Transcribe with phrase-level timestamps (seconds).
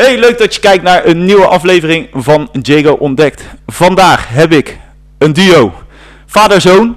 [0.00, 3.42] Hey, leuk dat je kijkt naar een nieuwe aflevering van Jago Ontdekt.
[3.66, 4.78] Vandaag heb ik
[5.18, 5.72] een duo.
[6.26, 6.96] Vader-zoon,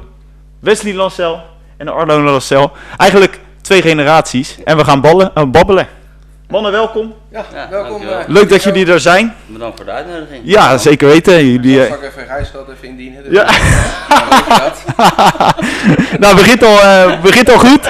[0.59, 1.41] Wesley Lancel
[1.77, 2.71] en Arno Lancel.
[2.97, 4.57] Eigenlijk twee generaties.
[4.65, 5.87] En we gaan ballen, uh, babbelen.
[6.49, 7.13] Mannen, welkom.
[7.31, 7.89] Ja, Ja, welkom.
[7.91, 8.19] dankjewel.
[8.19, 9.33] eh, Leuk dat jullie er zijn.
[9.45, 10.41] Bedankt voor de uitnodiging.
[10.43, 11.45] Ja, zeker weten.
[11.51, 13.23] Jullie, Ik eh, zal even reisgeld even indienen.
[13.23, 13.45] Dus Ja.
[16.19, 17.89] nou, begint al, eh, begint al goed.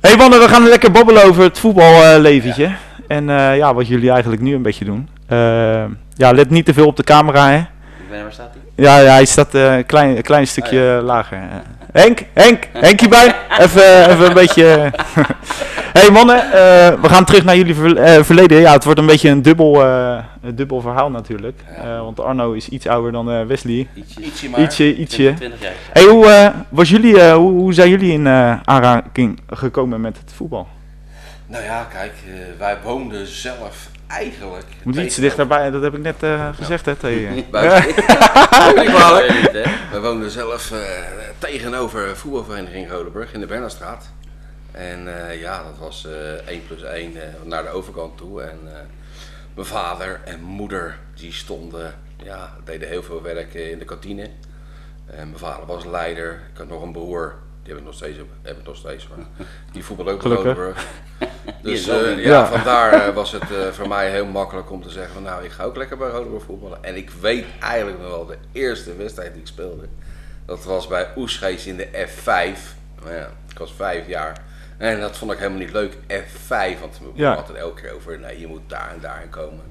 [0.00, 2.70] hey mannen, we gaan lekker babbelen over het voetballeventje.
[3.14, 5.08] En eh, ja, wat jullie eigenlijk nu een beetje doen.
[5.26, 7.56] Eh, ja, let niet te veel op de camera, hè.
[7.58, 7.64] Ik
[8.08, 8.84] weet niet, waar staat hij?
[8.84, 11.38] Ja, ja hij staat eh, een klein, een klein stukje lager.
[11.92, 13.34] Henk, Henk, Henk hierbij.
[13.60, 14.90] Even, even een beetje.
[15.92, 18.60] hey mannen, eh, we gaan terug naar jullie ver- verleden.
[18.60, 21.60] Ja, het wordt een beetje een dubbel, eh, een dubbel verhaal natuurlijk.
[21.76, 21.82] Ja.
[21.94, 23.88] Eh, want Arno is iets ouder dan eh, Wesley.
[23.94, 24.20] Ietsje.
[24.20, 24.60] Ietsje maar.
[24.60, 25.34] Ietsje, ietsje.
[25.36, 25.72] 20 jaar.
[25.92, 30.16] Hey, hoe, eh, was jullie, eh, hoe, hoe zijn jullie in eh, aanraking gekomen met
[30.18, 30.68] het voetbal?
[31.46, 34.66] Nou ja, kijk, eh, wij woonden zelf eigenlijk...
[34.82, 37.44] Moet iets dichterbij, dat heb ik net eh, gezegd hè, tegen je.
[39.90, 40.78] Wij woonden zelf eh,
[41.38, 44.10] tegenover voetbalvereniging Rodenburg in de Bernardstraat.
[44.74, 47.12] En eh, ja, dat was eh 1 plus 1
[47.44, 48.42] naar de overkant toe.
[48.42, 48.72] En eh,
[49.54, 54.22] mijn vader en moeder die stonden, ja, deden heel veel werk in de kantine.
[55.06, 56.32] En mijn vader was leider.
[56.52, 59.24] Ik had nog een broer, die heb ik nog steeds, heb ik nog steeds hoor.
[59.72, 60.86] Die voetbal ook Gelukkig.
[61.62, 62.46] Dus eh, ja, Ja.
[62.56, 65.50] vandaar eh, was het eh, voor mij heel makkelijk om te zeggen van nou, ik
[65.50, 66.78] ga ook lekker bij Rodenburg voetballen.
[66.84, 69.84] En ik weet eigenlijk nog wel de eerste wedstrijd die ik speelde.
[70.46, 72.58] Dat was bij Oesgees in de F5.
[73.02, 74.42] Nou ja, ik was vijf jaar.
[74.78, 76.80] En dat vond ik helemaal niet leuk, F5.
[76.80, 77.34] Want we Ja.
[77.34, 79.62] hadden elke keer over, nee, je moet daar en daarin komen.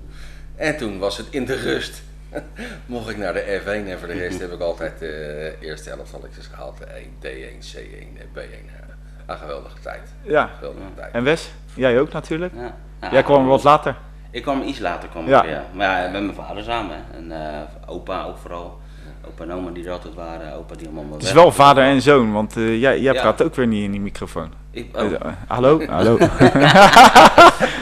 [0.55, 2.01] En toen was het in de rust.
[2.85, 6.47] Mocht ik naar de F1 en voor de rest heb ik altijd de eerste elftalletjes
[6.47, 6.77] gehaald.
[6.77, 8.39] De 1, D1, C1 en B1.
[8.65, 8.93] Ja,
[9.33, 10.01] een geweldige tijd.
[10.21, 11.13] Ja, Geweldige tijd.
[11.13, 11.51] en Wes?
[11.75, 12.53] Jij ook natuurlijk?
[12.55, 12.75] Ja.
[13.01, 13.95] Ja, Jij kwam wat later.
[14.31, 15.43] Ik kwam iets later, kwam Ja.
[15.43, 15.63] ik, ja.
[15.73, 16.95] Maar ja, met mijn vader samen.
[17.13, 18.79] En eh, opa ook vooral.
[19.27, 20.53] Opa en oma die er altijd waren.
[20.53, 23.21] Opa die allemaal Het is wel vader en zoon, want eh, jij, jij Ja.
[23.21, 24.51] praat ook weer niet in die microfoon.
[24.71, 25.11] Ik, oh.
[25.13, 25.81] eh, hallo?
[25.89, 26.17] Hallo?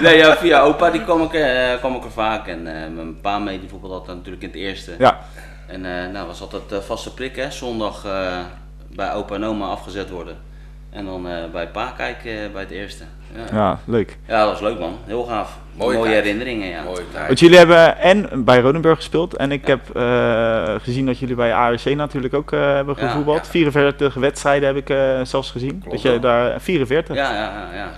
[0.02, 1.30] Nee, ja, via opa die kwam ik,
[1.80, 2.48] kwam ik er vaak.
[2.48, 2.64] En
[2.96, 4.96] mijn pa mee, die voetbalde altijd natuurlijk in het eerste.
[4.98, 5.20] ja,
[5.68, 7.52] En nou was altijd vaste prik, hè.
[7.52, 8.06] Zondag
[8.96, 10.38] bij opa en oma afgezet worden.
[10.92, 13.04] En dan eh, bij pa kijken eh, bij het eerste.
[13.36, 13.40] Ja.
[13.40, 13.58] Ja.
[13.58, 14.18] ja, leuk.
[14.28, 14.98] dat was leuk man.
[15.06, 15.58] Heel gaaf.
[15.76, 16.84] Mooie herinneringen, ja.
[16.84, 17.28] Mooie tijd.
[17.28, 21.54] Want jullie hebben en bij Rodenburg gespeeld en ik heb eh, gezien dat jullie bij
[21.54, 23.46] ARC natuurlijk ook eh, hebben Ja, gevoetbald.
[23.46, 23.52] ja.
[23.52, 25.80] 44 wedstrijden heb ik eh, zelfs gezien.
[25.80, 26.20] Klopt dat je wel.
[26.20, 27.92] daar 44, Ja, ja, ja, ja.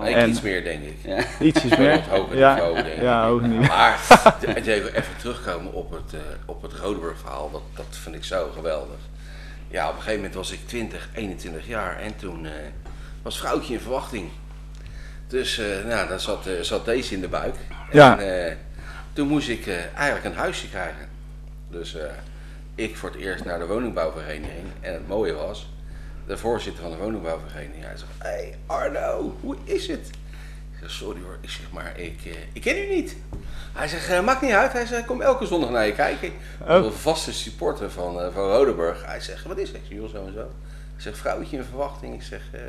[0.00, 0.06] ja.
[0.06, 0.96] En- iets meer, denk ik.
[1.04, 1.22] Ja.
[1.46, 1.94] ietsjes meer.
[1.96, 3.66] Op hoger Ja, niveau, denk ja, hoger niveau.
[3.76, 3.98] Maar
[4.64, 8.96] even terugkomen op het, eh op het Rodenburg verhaal, dat, dat vind ik zo geweldig.
[9.68, 12.52] Ja, op een gegeven moment was ik 20, 21 jaar en toen eh,
[13.22, 14.30] was vrouwtje in verwachting.
[15.26, 17.56] Dus eh, nou, dan zat, eh, zat deze in de buik.
[17.92, 18.18] Ja.
[18.18, 18.58] En
[19.12, 21.08] toen moest ik eigenlijk een huisje krijgen.
[21.70, 21.96] Dus
[22.74, 24.66] ik voor het eerst naar de woningbouwvereniging.
[24.80, 25.68] En het mooie was,
[26.26, 30.10] de voorzitter van de woningbouwvereniging, hij zegt, hé hey Arno, hoe is het?
[30.76, 33.16] Ik zeg, sorry hoor, ik zeg maar, ik, eh, ik ken u niet.
[33.72, 34.72] Hij zegt, eh, maakt niet uit.
[34.72, 36.32] Hij zegt, ik kom elke zondag naar je kijken.
[36.60, 36.68] Oh.
[36.68, 39.04] Een vaste supporter van, eh, van Rodenburg.
[39.06, 39.76] Hij zegt, wat is het?
[39.76, 40.40] Ik zeg, joh, zo en zo.
[40.96, 42.14] Ik zeg, vrouwtje in verwachting.
[42.14, 42.60] Ik zeg, eh,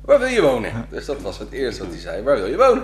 [0.00, 0.86] waar wil je wonen?
[0.90, 2.22] Dus dat was het eerste wat hij zei.
[2.22, 2.82] Waar wil je wonen?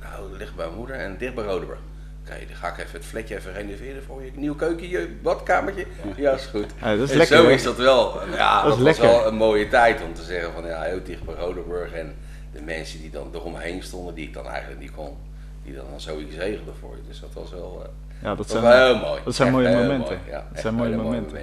[0.00, 1.78] Nou, dat ligt bij mijn moeder en dicht bij Rodenburg.
[2.24, 4.30] Oké, dan ga ik even het vlekje even renoveren voor je.
[4.34, 5.86] Nieuw keukentje, badkamertje.
[6.16, 6.66] Ja, is goed.
[6.80, 7.36] Ja, dat is en lekker.
[7.36, 7.52] zo hoor.
[7.52, 8.20] is dat wel.
[8.30, 9.18] Ja, Dat dat, is was lekker.
[9.18, 11.92] wel een mooie tijd om te zeggen van ja, heel dicht bij Rodenburg.
[11.92, 12.14] En
[12.56, 15.10] de mensen die dan eromheen stonden, die ik dan eigenlijk niet kon,
[15.64, 17.02] die dan, dan zoiets regelden voor je.
[17.08, 17.88] Dus dat was wel, eh,
[18.22, 19.20] Ja, dat dat zijn, wel heel mooi.
[19.24, 19.98] dat zijn Echt mooie momenten.
[19.98, 21.38] mooi, ja, Dat zijn mooie momenten.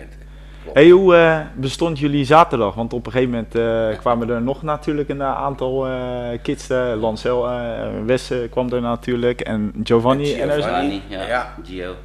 [0.73, 2.73] Hey, hoe eh, bestond jullie zaterdag?
[2.75, 6.69] Want op een gegeven moment eh, kwamen er nog natuurlijk een aantal eh, kids.
[6.69, 10.33] eh, Lancel, eh Wes eh, kwam er natuurlijk en Giovanni.
[10.33, 10.61] En er.
[10.61, 11.27] Giovanni, ja.
[11.27, 11.53] Ja.
[11.63, 11.95] Gio.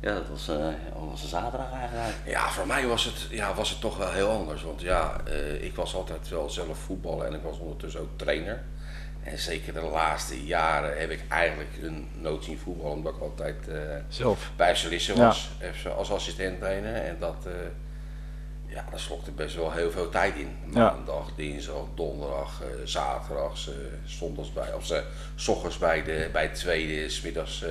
[0.00, 2.14] Ja, dat was, eh, dat was een zaterdag eigenlijk.
[2.24, 4.62] Ja, voor mij was het, ja, was het toch wel heel anders.
[4.62, 8.62] Want ja, eh, ik was altijd wel zelf voetballen en ik was ondertussen ook trainer.
[9.22, 13.68] En zeker de laatste jaren heb ik eigenlijk een nood zien voetballen, omdat ik altijd
[13.68, 13.76] eh,
[14.08, 14.50] zelf.
[14.56, 15.26] bij Solisse Ja.
[15.26, 16.94] was even als assistent trainer.
[16.94, 17.52] En dat, eh,
[18.66, 20.56] ja, dat slokte best wel heel veel tijd in.
[20.72, 20.90] Ja.
[20.90, 25.02] Maandag, dinsdag, donderdag, eh zaterdags, eh zondags bij, of ze,
[25.34, 27.70] s ochtends bij, de, bij het tweede, smiddags eh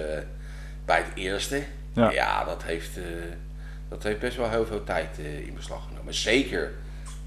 [0.85, 1.63] bij het eerste.
[1.95, 2.11] Ja.
[2.11, 3.03] Ja, dat, heeft, eh,
[3.89, 6.13] dat heeft best wel heel veel tijd eh, in beslag genomen.
[6.13, 6.71] Zeker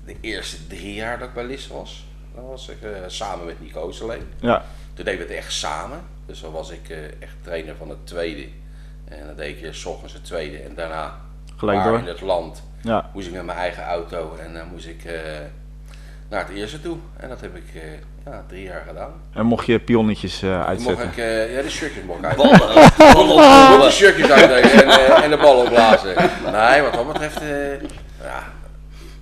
[0.05, 2.07] de eerste drie jaar dat ik bij Lisse was.
[2.35, 4.33] Dan was ik eh, samen met Nico Oosterleen.
[4.41, 6.01] Ja, Toen deden we het echt samen.
[6.27, 8.49] Dus dan was ik echt trainer van het tweede.
[9.05, 11.21] En dan deed ik eerst 's ochtends het tweede en daarna
[11.57, 11.99] Gelijk door.
[11.99, 15.03] in het land ja, moest ik met mijn eigen auto en dan moest ik
[16.31, 16.97] naar het eerste toe.
[17.17, 17.83] En dat heb ik eh,
[18.25, 19.11] ja, drie jaar gedaan.
[19.35, 21.05] En mocht je pionnetjes eh, Toen mocht uitzetten.
[21.09, 22.37] ik, eh, ja, de shirtjes mocht ik uit.
[22.37, 22.59] Ballen,
[23.15, 26.15] ballen de shirtjes uitdelen en, eh, en de bal opblazen.
[26.53, 27.81] Nee, wat dat betreft, eh,
[28.23, 28.43] ja,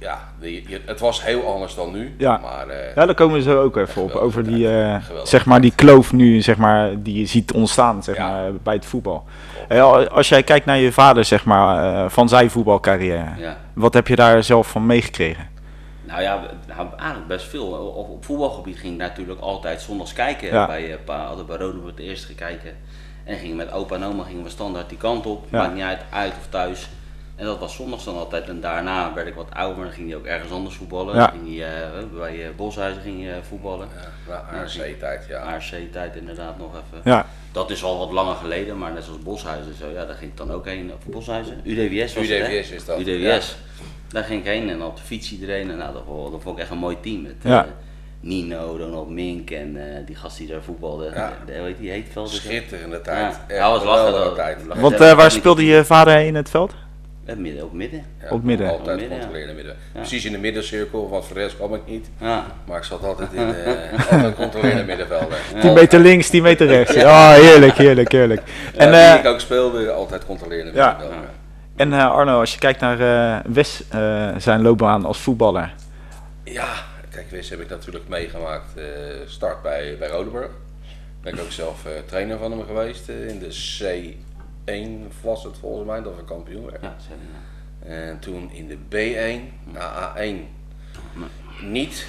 [0.00, 2.14] ja die- het was heel anders dan nu.
[2.19, 2.38] Ja.
[2.43, 4.11] Maar eh, Ja, daar komen we zo ook even op.
[4.14, 8.17] Over die, eh, zeg maar, die kloof nu, zeg maar, die je ziet ontstaan zeg
[8.17, 8.31] Ja.
[8.31, 9.25] maar, bij het voetbal.
[9.69, 13.29] Al- als jij kijkt naar je vader, zeg maar, eh, van zijn voetbalcarrière.
[13.38, 13.56] Ja.
[13.73, 15.55] Wat heb je daar zelf van meegekregen?
[16.06, 17.67] Nou ja, nou, eigenlijk best veel.
[17.67, 20.49] Op, op voetbalgebied ging ik natuurlijk altijd zondags kijken.
[20.49, 20.67] Ja.
[20.67, 22.76] Bij uh, pa, hadden bij Rode het eerst gekeken.
[23.25, 25.44] En gingen met opa en oma gingen we standaard die kant op.
[25.50, 25.58] Ja.
[25.58, 26.88] Maakt niet uit, uit of thuis.
[27.37, 28.49] En dat was zondags dan altijd.
[28.49, 31.15] En daarna werd ik wat ouder, dan ging hij ook ergens anders voetballen.
[31.17, 31.27] Ja.
[31.27, 33.88] Ging hij, eh, bij uh, Boshuizen ging eh, voetballen.
[34.29, 35.38] ja, ARC-tijd, ja.
[35.41, 37.11] ARC-tijd inderdaad nog even.
[37.11, 40.31] Ja, Dat is al wat langer geleden, maar net zoals Boshuizen zo, ja, daar ging
[40.31, 40.93] ik dan ook heen.
[40.93, 41.61] Of Boshuizen?
[41.65, 42.59] UDWS was het, hè?
[42.59, 43.56] UDWS is dat, UDWS.
[44.09, 45.71] Daar ging ik heen en op de fiets iedereen.
[45.71, 47.23] En nou, dat, vond, dat vond ik echt een mooi team.
[47.23, 47.65] Met Ja.
[47.65, 47.71] eh,
[48.21, 51.11] Nino, Donald Mink en eh, die gast die daar voetbalde.
[51.15, 51.32] Ja.
[51.47, 52.27] De, de, hoe heet die Heetveld?
[52.29, 52.43] is dat?
[52.43, 53.35] Schitterende tijd.
[53.49, 54.35] Ja, hij was lachen.
[54.35, 54.67] tijd.
[54.67, 56.75] want Ja, eh, waar speelde je vader in het veld?
[57.34, 58.05] Midden, op midden.
[58.23, 58.69] Ja, Op midden.
[58.70, 59.76] Altijd midden, controleren in midden.
[59.93, 62.08] Precies in de middencirkel, want voor de rest kwam ik niet.
[62.20, 62.46] Ja.
[62.67, 65.38] Maar ik zat altijd in eh altijd controleren middenvelden.
[65.61, 66.94] 10 meter links, 10 meter rechts.
[66.94, 68.43] Ja, heerlijk, heerlijk, heerlijk.
[68.76, 70.88] En, En eh, wie ik ook speelde, altijd controleren Ja.
[70.90, 71.28] middenvelden.
[71.76, 75.75] en eh, Arno, als je kijkt naar eh Wes eh, zijn loopbaan als voetballer.
[76.44, 76.69] Ja,
[77.11, 78.76] kijk, Wis heb ik natuurlijk meegemaakt.
[78.76, 78.84] eh,
[79.26, 80.50] start bij, bij Rodeburg.
[81.22, 83.08] Ben ik ook zelf eh, trainer van hem geweest.
[83.08, 83.52] in de
[84.71, 86.81] C1 was het volgens mij, dat we kampioen werden.
[86.83, 86.97] Ja,
[87.85, 87.89] ja.
[87.89, 90.37] En toen in de B1, na A1
[91.63, 92.07] niet.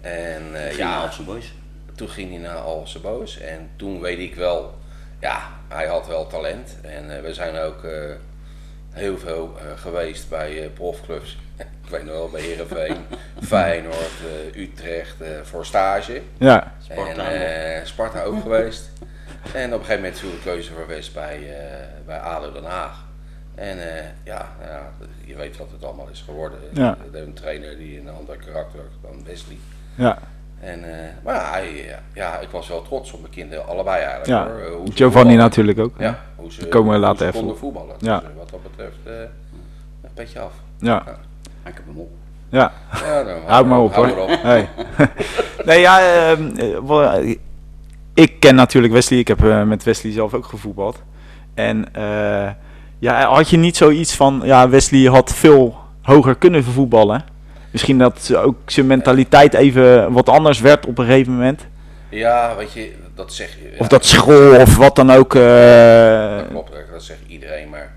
[0.00, 1.54] En eh, Ging ja, naar Alphen Boys.
[1.94, 3.38] toen ging hij naar Alse Boos.
[3.38, 4.74] En toen weet ik wel,
[5.20, 6.76] ja, hij had wel talent.
[6.82, 8.10] En eh, we zijn ook eh,
[8.90, 11.38] heel veel eh, geweest bij eh, profclubs.
[11.84, 12.96] ik weet nog wel, bij Heerenveen,
[13.46, 14.12] Feyenoord,
[14.54, 16.22] eh, Utrecht, eh, voor stage.
[16.38, 18.90] Ja, Sparta en eh, Sparta ook geweest.
[19.52, 22.64] En op een gegeven moment viel de keuze voor West bij, eh, bij ADO Den
[22.64, 23.04] Haag.
[23.54, 24.90] En eh, ja, nou ja,
[25.24, 26.58] je weet wat het allemaal is geworden.
[26.72, 26.96] Ja.
[27.12, 29.58] Een trainer die een ander karakter had dan Wesley.
[29.94, 30.18] ja.
[30.60, 34.26] En, eh, maar ja, hij, ja, ik was wel trots op mijn kinderen, allebei eigenlijk.
[34.26, 34.46] ja.
[34.46, 34.76] hoor.
[34.76, 35.94] Hoe Giovanni natuurlijk ook.
[35.98, 37.96] Ja, hoe ze, komen we hoe later ze even konden voetballen.
[37.98, 38.18] Ja.
[38.20, 39.12] Dus, wat dat betreft, eh,
[40.02, 40.52] een petje af.
[40.78, 42.10] Ja, Maar ik heb hem op.
[42.48, 42.72] ja.
[43.04, 44.16] Ja, nou, Houd maar op hoor.
[44.16, 44.28] op.
[44.42, 44.68] Hey.
[45.66, 46.00] nee, ja,
[46.30, 47.36] ehm, eh,
[48.14, 49.18] ik ken natuurlijk Wesley.
[49.18, 51.02] Ik heb eh, met Wesley zelf ook gevoetbald.
[51.54, 52.50] En eh,
[52.98, 57.24] ja, had je niet zoiets van, ja, Wesley had veel hoger kunnen voetballen.
[57.70, 61.66] Misschien dat ook zijn mentaliteit even wat anders werd op een gegeven moment.
[62.08, 63.74] Ja, weet je, dat zeg je.
[63.78, 65.34] Of dat school of wat dan ook.
[65.34, 67.68] eh, Dat klopt, dat zegt iedereen.
[67.68, 67.92] Maar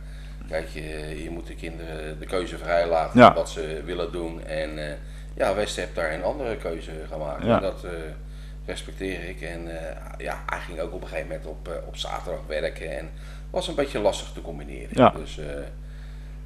[0.50, 0.82] kijk, je,
[1.24, 3.34] je moet de kinderen de keuze vrij laten Ja.
[3.34, 4.44] wat ze willen doen.
[4.46, 4.70] En
[5.36, 7.44] ja, West heeft daar een andere keuze gemaakt.
[7.46, 7.56] Ja.
[7.56, 7.86] En dat
[8.68, 9.42] respecteer ik.
[9.42, 12.98] En eh, ja, hij ging ook op een gegeven moment op, eh, op zaterdag werken.
[12.98, 13.10] En
[13.50, 14.90] was een beetje lastig te combineren.
[14.92, 15.10] Ja.
[15.10, 15.46] Dus eh,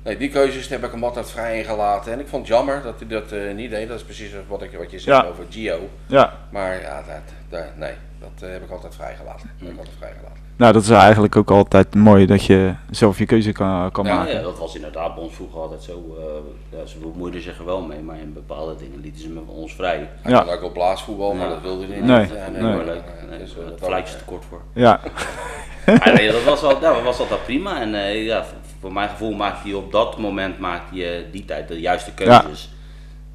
[0.03, 2.12] nee, die keuzes heb ik hem altijd vrij ingelaten.
[2.13, 3.88] En ik vond het jammer dat hij dat eh, niet deed.
[3.88, 5.27] Dat is precies wat, ik, wat je zegt Ja.
[5.30, 5.80] over Gio.
[6.06, 7.15] ja, Maar ja, dat,
[7.50, 9.50] dat, nee, dat eh, heb ik altijd vrijgelaten.
[9.57, 10.39] Dat heb ik altijd vrijgelaten.
[10.56, 14.15] nou dat is eigenlijk ook altijd mooi dat je zelf je keuze kan, kan Ja,
[14.15, 14.33] maken.
[14.33, 16.18] Ja, dat was inderdaad bij ons vroeger altijd zo.
[16.19, 19.42] eh, ja, ze bemoeiden zich er wel mee, maar in bepaalde dingen lieten ze me
[19.45, 20.09] van ons vrij.
[20.21, 20.42] Hij Ja.
[20.42, 21.53] kon ook op blaasvoetbal, maar Ja.
[21.53, 22.06] dat wilde hij niet.
[22.06, 22.62] Nee, Ja, nee.
[22.62, 23.03] Maar maar leuk.
[23.30, 24.62] Nee, dus, het dat fluitje was- te kort voor.
[24.74, 25.00] Ja,
[25.86, 27.81] Maar nee, dat was, wel, ja, dat was altijd prima.
[27.81, 28.46] En eh, ja,
[28.81, 32.73] voor- mijn gevoel maakte je op dat moment maakte je die tijd de juiste keuzes.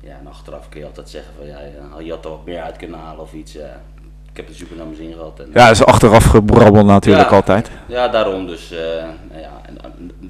[0.03, 2.61] Ja, en achteraf kun je altijd zeggen van ja, ja, je had er wat meer
[2.63, 3.53] uit kunnen halen of iets.
[3.53, 3.81] ja.
[4.31, 5.41] ik heb er super naar mijn zin gehad.
[5.41, 7.37] En, ja, dat is achteraf gebrabbel natuurlijk Ja.
[7.37, 7.71] altijd.
[7.87, 8.71] Ja, daarom dus.
[8.73, 8.79] eh,
[9.31, 9.79] nou ja, en,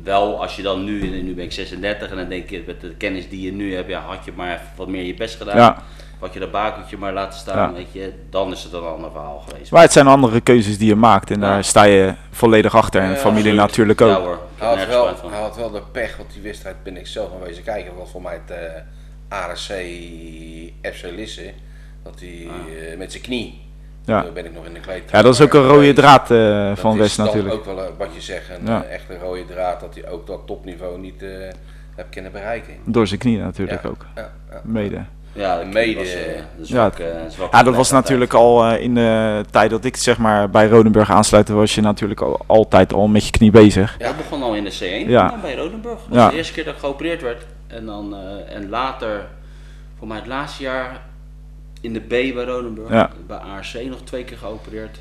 [0.05, 2.95] wel als je dan nu, nu ben ik 36 en dan denk je met de
[2.95, 5.57] kennis die je nu hebt, ja, had je maar even wat meer je best gedaan.
[5.57, 5.77] Ja.
[6.19, 7.73] Had je dat bakertje maar laten staan, Ja.
[7.77, 9.71] weet je, dan is het een ander verhaal geweest.
[9.73, 11.47] Maar het zijn andere keuzes die je maakt en Ja.
[11.49, 13.01] daar sta je volledig achter.
[13.03, 14.19] En Ja, familie natuurlijk Ja ook.
[14.25, 15.31] hoor, ik heb Hij had, wel, van.
[15.33, 17.91] hij had wel de pech, want die wedstrijd ben ik zelf wezen kijken.
[17.91, 18.83] Dat was voor mij het eh
[19.29, 19.59] ARC
[20.95, 21.53] FC Lisse.
[22.03, 22.49] Dat hij
[22.91, 23.65] eh, met zijn knie.
[24.05, 24.23] Ja.
[24.23, 25.17] Toen ben ik nog in de kleedkamer.
[25.17, 27.55] ja, dat is ook een rode draad eh, Dat van is West dan natuurlijk.
[27.55, 28.85] ook wel eh, wat je zegt, een Ja.
[28.85, 29.81] eh, echte rode draad.
[29.81, 31.29] Dat hij ook dat topniveau niet eh
[31.97, 32.75] heeft kunnen bereiken.
[32.85, 34.07] Door zijn knie natuurlijk Ja, ook.
[34.15, 34.61] Ja, ja.
[34.65, 35.05] Mede.
[35.37, 38.95] Ja, dat Mede- was, eh, de Ja, zwakke Ja, dat was natuurlijk al eh, in
[38.95, 43.07] de tijd dat ik zeg maar bij Rodenburg aansluitte, was je natuurlijk al, altijd al
[43.09, 43.95] met je knie bezig.
[43.99, 45.25] Ja, dat begon al in de C1 Ja.
[45.31, 45.99] ja, bij Rodenburg.
[45.99, 46.29] Dat was Ja.
[46.31, 47.47] de eerste keer dat ik geopereerd werd.
[47.67, 49.27] En, dan, eh, en later,
[49.99, 51.01] voor mij het laatste jaar,
[51.81, 52.91] in de B bij Rodenburg.
[52.91, 53.11] Ja.
[53.27, 54.99] Bij ARC nog twee keer geopereerd.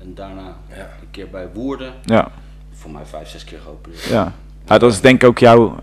[0.00, 0.76] En daarna Ja.
[1.00, 1.92] een keer bij Woerden.
[2.04, 2.28] Ja,
[2.72, 4.04] Voor mij vijf, zes keer geopereerd.
[4.04, 4.32] ja.
[4.70, 5.76] Ja, dat is denk ik ook jouw,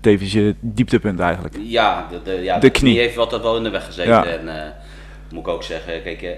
[0.00, 1.56] tevens je dieptepunt eigenlijk.
[1.62, 2.92] Ja, de, de, ja, De de knie.
[2.92, 4.12] knie heeft altijd wel in de weg gezeten.
[4.12, 4.24] Ja.
[4.24, 4.70] En eh,
[5.30, 6.30] moet ik ook zeggen, kijk, eh,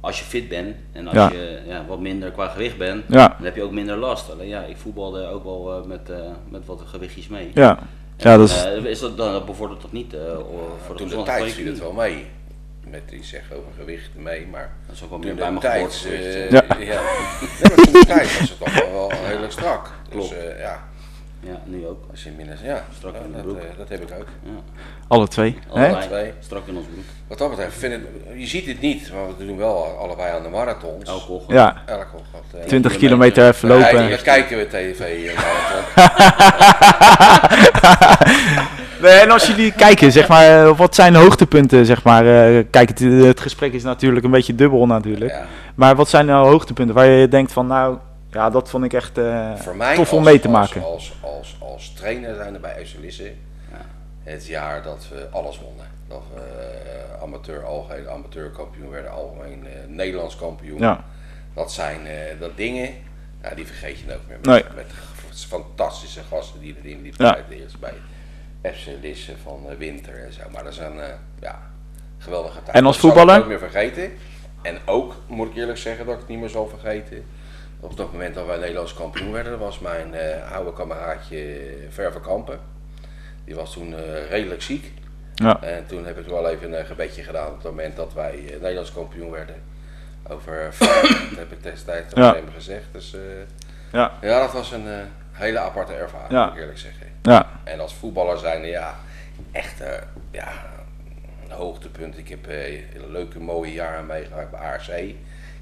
[0.00, 1.30] als je fit bent en als Ja.
[1.32, 4.30] je ja, wat minder qua gewicht bent, Ja, dan heb je ook minder last.
[4.32, 6.16] Alleen ja, ik voetbalde ook wel eh, met, eh,
[6.48, 7.50] met wat gewichtjes mee.
[7.54, 7.78] ja.
[8.16, 11.02] Ja, dat is, Eh, is dat, dan bevordert dat niet eh, voor de Toen de
[11.04, 12.26] gezondheid tijd viel het wel mee.
[12.90, 15.60] Met die zeg over gewicht mee, maar Dat is ook wel meer de bij mijn
[15.60, 16.50] tijd, eh, eh.
[16.50, 16.64] Ja.
[16.68, 16.76] ja.
[16.78, 16.88] Nee,
[17.62, 19.90] maar toen de tijd was het toch wel, wel heel erg strak.
[20.10, 20.28] Klopt.
[20.28, 20.87] Dus eh, ja,
[21.48, 22.04] Ja, nu ook.
[22.10, 23.58] als je minder, ja, Strak in de dat, broek.
[23.58, 24.26] eh, dat heb ik ook.
[24.42, 24.50] Ja.
[25.08, 25.58] alle twee.
[25.72, 25.86] Hè?
[25.88, 26.06] Allebei.
[26.08, 26.32] Twee.
[26.40, 27.04] Strak in ons broek.
[27.28, 28.00] Wat dat betreft, vind ik,
[28.36, 31.08] je ziet het niet, maar we doen wel allebei aan de marathons.
[31.08, 31.52] Elke ochtend.
[31.52, 32.62] Ja, Elke ochtend.
[32.62, 33.48] eh, 20 kilometer.
[33.48, 34.10] even Ja, lopen.
[34.10, 36.06] dat kijken we tv eh, marathon.
[39.02, 42.26] Nee, en als jullie kijken, zeg maar, wat zijn de hoogtepunten, zeg maar.
[42.26, 45.30] eh, Kijk, het, het gesprek is natuurlijk een beetje dubbel natuurlijk.
[45.30, 45.44] Ja.
[45.74, 47.96] Maar wat zijn nou hoogtepunten waar je denkt van, nou,
[48.30, 49.18] ja, dat vond ik echt
[49.56, 50.82] Voor mij tof om als- mee te als- maken.
[50.84, 53.84] Als, als, als, trainer zijn er bij FC Lisse Ja.
[54.22, 55.86] het jaar dat we alles wonnen.
[56.08, 60.78] Dat we eh, amateur, algehele amateurkampioen werden, algemeen eh, Nederlands kampioen.
[60.78, 61.04] Ja,
[61.54, 62.00] Dat zijn
[62.40, 62.90] dat dingen,
[63.42, 64.36] ja, die vergeet je nooit meer.
[64.36, 64.64] Met, Nee.
[64.74, 67.32] met g- fantastische gasten die erin liepen Ja.
[67.32, 67.92] bij het eerst bij
[68.72, 70.40] FC Lisse van Winter en zo.
[70.52, 71.06] Maar dat zijn eh,
[71.40, 71.60] ja,
[72.18, 72.74] geweldige tijden.
[72.74, 73.46] En als Dat zal ik voetballer?
[73.46, 74.12] nooit meer vergeten.
[74.62, 77.24] En ook, moet ik eerlijk zeggen, dat ik het niet meer zal vergeten.
[77.80, 82.58] Op dat moment dat wij Nederlands kampioen werden, was mijn eh, oude kameraadje Verve Kampen.
[83.44, 84.92] Die was toen eh, redelijk ziek.
[85.34, 88.34] ja, En toen heb ik wel even een gebedje gedaan op het moment dat wij
[88.46, 89.54] eh, Nederlands kampioen werden.
[90.28, 90.62] Over
[91.30, 92.34] dat heb ik destijds Ja.
[92.34, 92.84] hem gezegd.
[92.92, 93.16] Dus
[93.92, 94.86] ja, ja, dat was een
[95.32, 96.44] hele aparte ervaring, Ja.
[96.44, 97.06] moet ik eerlijk zeggen.
[97.22, 98.94] ja, En als voetballer zijn ja,
[99.52, 99.82] echt
[100.30, 100.52] ja,
[101.44, 102.18] een hoogtepunt.
[102.18, 102.46] Ik heb
[103.08, 104.88] leuke mooie jaren meegemaakt bij ARC.
[104.88, 105.16] Ik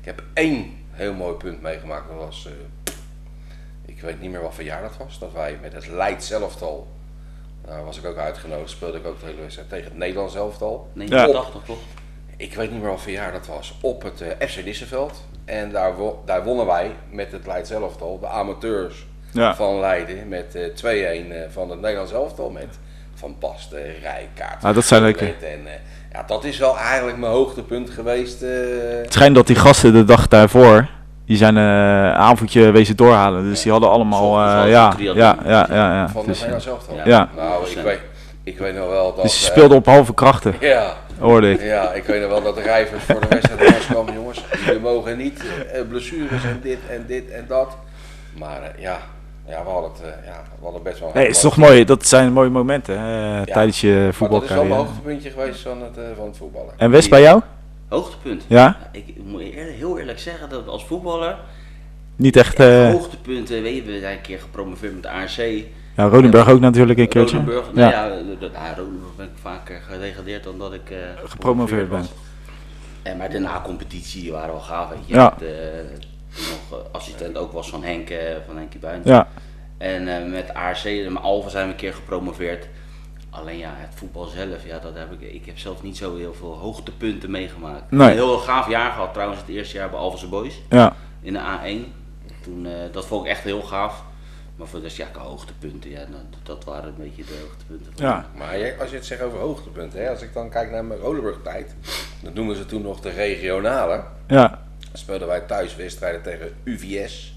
[0.05, 2.09] heb één heel mooi punt meegemaakt.
[2.09, 2.93] Dat was, eh,
[3.85, 5.19] ik weet niet meer wat voor jaar dat was.
[5.19, 6.87] Dat wij met het Leids elftal,
[7.65, 10.89] daar was ik ook uitgenodigd, speelde ik ook de hele wedstrijd tegen het Nederlands elftal.
[10.93, 11.79] 89 toch?
[12.37, 13.79] Ik weet niet meer wat voor jaar dat was.
[13.83, 15.25] Op het eh, FC Lisseveld.
[15.45, 19.55] En daar, wo- daar wonnen wij met het Leids elftal, de amateurs ja.
[19.55, 22.79] van Leiden met eh 2-1 eh, van het Nederlands elftal met
[23.15, 24.65] Van Basten, Rijkaard.
[24.65, 25.35] Ah, dat zijn leuke.
[25.35, 25.67] En,
[26.17, 28.43] ja, dat is wel eigenlijk mijn hoogtepunt geweest.
[28.43, 28.51] eh.
[29.03, 30.87] Het schijnt dat die gasten de dag daarvoor,
[31.27, 33.43] die zijn eh, een avondje wezen doorhalen.
[33.43, 36.09] Dus die hadden allemaal, eh, hadden ja, ja, ja, ja, ja.
[36.09, 36.97] van Dus, Nederlands elftal.
[36.97, 37.03] Ja.
[37.05, 37.29] Ja.
[37.37, 37.83] Nou, ik 100%.
[37.83, 38.01] weet,
[38.43, 39.23] ik weet nog wel dat...
[39.23, 41.63] dus ze eh, speelden op halve krachten, ja, hoorde ik.
[41.63, 44.45] ja, ik weet nog wel dat de rijvers voor de wedstrijd kwamen, jongens.
[44.67, 47.77] Jullie mogen niet eh, blessures en dit en dit en dat.
[48.39, 48.99] Maar eh, ja,
[49.49, 51.11] ja, we hadden het, eh, ja, we hadden best wel...
[51.15, 51.85] Nee, heel is toch mooi.
[51.85, 54.75] Dat zijn mooie momenten hè, tijdens je Maar dat is wel mijn voetbalcarrière.
[54.75, 56.75] hoogtepuntje geweest van het, eh, van het voetballen.
[56.77, 57.41] En West bij jou?
[57.89, 58.45] Hoogtepunt.
[58.47, 58.77] Ja?
[58.93, 61.37] Ik moet heel eerlijk zeggen dat als voetballer,
[62.17, 62.59] Niet echt.
[62.59, 65.37] ja, eh hoogtepunten, weet je, we zijn een keer gepromoveerd met de ARC.
[65.97, 67.37] ja, Rodenburg ook natuurlijk een keertje.
[67.37, 70.91] Rodenburg, nou Ja, ja, de- de- nou, Rodenburg ben ik vaker gedegradeerd dan dat ik
[70.91, 72.13] eh, gepromoveerd bent.
[73.03, 75.15] En maar de na-competitie waren wel gaaf, weet je.
[75.15, 75.35] Ja.
[75.39, 75.49] Met,
[76.39, 79.01] nog eh, assistent ook was van Henk, eh, van Henkie Buin.
[79.05, 79.29] Ja,
[79.79, 82.69] En eh, met ARC en met Alva zijn we een keer gepromoveerd.
[83.31, 86.35] Alleen ja, het voetbal zelf, ja, dat heb ik, ik heb zelf niet zo heel
[86.35, 87.91] veel hoogtepunten meegemaakt.
[87.91, 88.09] Nee.
[88.09, 90.97] Een heel gaaf jaar gehad trouwens, het eerste jaar bij Alphense Boys ja.
[91.23, 91.93] in de A1.
[92.43, 94.03] Toen, eh, dat vond ik echt heel gaaf.
[94.57, 97.93] Maar voor de rest, ja, hoogtepunten, ja, dat, dat waren een beetje de hoogtepunten.
[97.95, 98.27] Van Ja.
[98.37, 101.75] Maar als je het zegt over hoogtepunten, hè, als ik dan kijk naar mijn Rolenburg-tijd,
[102.23, 104.05] dat noemen ze toen nog de regionale.
[104.27, 104.63] Ja,
[104.99, 107.35] speelden wij thuis wedstrijden tegen UVS,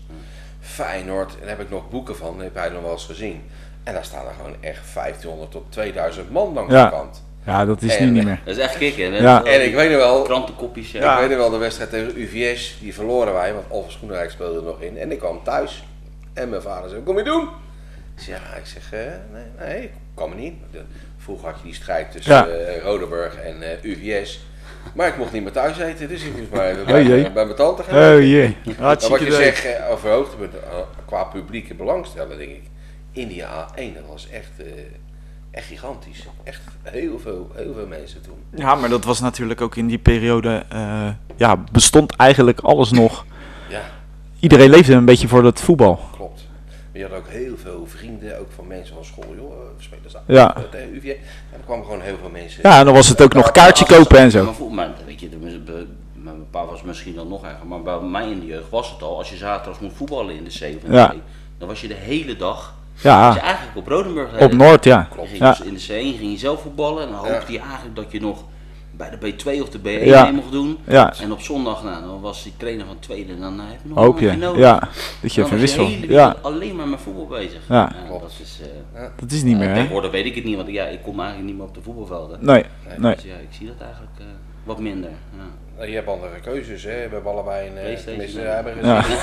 [0.59, 1.31] Feyenoord.
[1.33, 3.41] En daar heb ik nog boeken van, die heb jij nog wel eens gezien.
[3.83, 6.83] En daar staan er gewoon echt 1500 tot 2000 man langs Ja.
[6.85, 7.23] de kant.
[7.45, 8.39] ja dat is En- nu niet meer.
[8.45, 9.19] Dat is echt kicken, hè?
[9.19, 9.43] Ja.
[9.43, 11.13] En ik weet nog wel, Krantenkopjes, ja.
[11.13, 14.57] Ik weet nog wel de wedstrijd tegen UVS, die verloren wij, want Alphen Schoenrijk speelde
[14.57, 14.97] er nog in.
[14.97, 15.83] En ik kwam thuis
[16.33, 17.49] en mijn vader zei, kom je doen?
[18.15, 18.99] Ik zeg, ja, ik zeg, eh,
[19.31, 20.53] nee, nee, ik kwam er niet.
[20.71, 20.81] De-
[21.17, 22.47] Vroeger had je die strijd tussen Ja.
[22.47, 24.39] eh, Rodenburg en eh, UVS.
[24.93, 27.83] Maar ik mocht niet meer thuis eten, dus ik moest maar bij, bij mijn tante
[27.83, 28.13] gaan.
[28.13, 28.57] Oh jee.
[28.65, 32.63] Maar Hartstikke wat je zegt eh, over hoogtepunten, eh, qua publieke belangstelling, denk ik.
[33.11, 34.65] India A1, dat was echt, eh,
[35.51, 36.25] echt gigantisch.
[36.43, 38.37] Echt heel veel, heel veel mensen toen.
[38.55, 40.63] Ja, maar dat was natuurlijk ook in die periode.
[40.69, 43.25] eh, ja, bestond eigenlijk alles nog.
[43.69, 43.81] Ja,
[44.39, 45.99] Iedereen leefde een beetje voor dat voetbal.
[47.07, 47.23] Klopt.
[47.23, 49.33] Maar je had ook heel veel vrienden, ook van mensen van school.
[49.35, 50.55] Joh, eh, we spelen samen Ja.
[50.55, 51.09] eh, tegen UVA.
[51.11, 52.59] En er kwamen gewoon heel veel mensen.
[52.63, 54.53] Ja, en dan was het ook nog kaartje kopen en zo.
[54.69, 55.29] Maar, weet je,
[56.13, 59.01] mijn pa was misschien dan nog erger, maar bij mij in de jeugd was het
[59.01, 61.07] al, als je zaterdags moet voetballen in de C of in de Ja.
[61.07, 61.13] C,
[61.57, 64.39] dan was je de hele dag, Ja, eigenlijk op Rodenburg.
[64.41, 65.07] op Noord, ja.
[65.21, 65.49] Je ging Ja.
[65.49, 65.79] dus in de
[66.13, 67.31] C1 ging je zelf voetballen en dan Ja.
[67.31, 68.43] hoopte je eigenlijk dat je nog
[68.99, 70.23] bij de B2 of de B1 Ja.
[70.23, 70.77] mee mocht doen.
[70.87, 73.89] Ja, En op zondag, nou, dan was die trainer van tweede, dan eh, heb je
[73.89, 74.37] nog hoop een je.
[74.37, 74.59] nodig.
[74.61, 74.79] Ja,
[75.21, 75.87] dat je Dan even wissel.
[76.07, 77.61] Ja, alleen maar met voetbal bezig.
[77.69, 77.91] Ja.
[78.09, 78.59] Dat is,
[78.93, 79.73] eh, dat is niet meer, hè?
[79.73, 82.37] Tegenwoordig weet ik het niet, want ja, ik kom eigenlijk niet meer op de voetbalvelden.
[82.41, 82.63] Nee,
[82.97, 83.15] nee.
[83.15, 84.25] Dus ja, ik zie dat eigenlijk eh,
[84.63, 85.09] wat minder.
[85.77, 85.83] Ja.
[85.85, 86.89] Je hebt andere keuzes, hè.
[86.91, 87.77] We hebben allebei een...
[87.77, 89.03] eh, PlayStation, hebben Ja.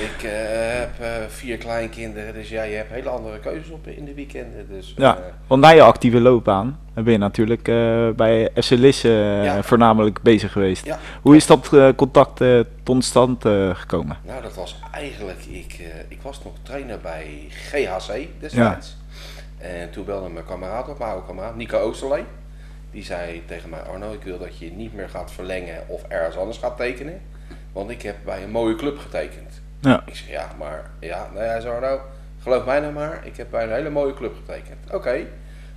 [0.00, 4.14] Ik heb eh, vier kleinkinderen, dus ja, je hebt hele andere keuzes op in de
[4.14, 4.66] weekenden.
[4.68, 9.44] Dus, Ja, want na je actieve loopbaan ben je natuurlijk eh, bij FC Lisse eh,
[9.44, 9.62] Ja.
[9.62, 10.84] voornamelijk bezig geweest.
[10.84, 10.98] Ja.
[11.22, 12.44] Hoe is dat eh, contact
[12.82, 14.16] tot stand gekomen?
[14.22, 15.44] nou, dat was eigenlijk...
[15.50, 15.78] Ik,
[16.08, 18.96] ik was nog trainer bij GHC destijds.
[19.58, 22.24] En toen belde mijn kameraad op, mijn oude kameraad, Nico Oosterlee.
[22.90, 26.36] Die zei tegen mij, Arno, ik wil dat je niet meer gaat verlengen of ergens
[26.36, 27.20] anders gaat tekenen.
[27.72, 29.60] Want ik heb bij een mooie club getekend.
[29.80, 30.02] Ja.
[30.06, 32.00] Ik zeg, ja, maar, ja, nou ja, zo Arno,
[32.42, 34.92] geloof mij nou maar, ik heb bij een hele mooie club getekend.
[34.92, 35.26] Oké,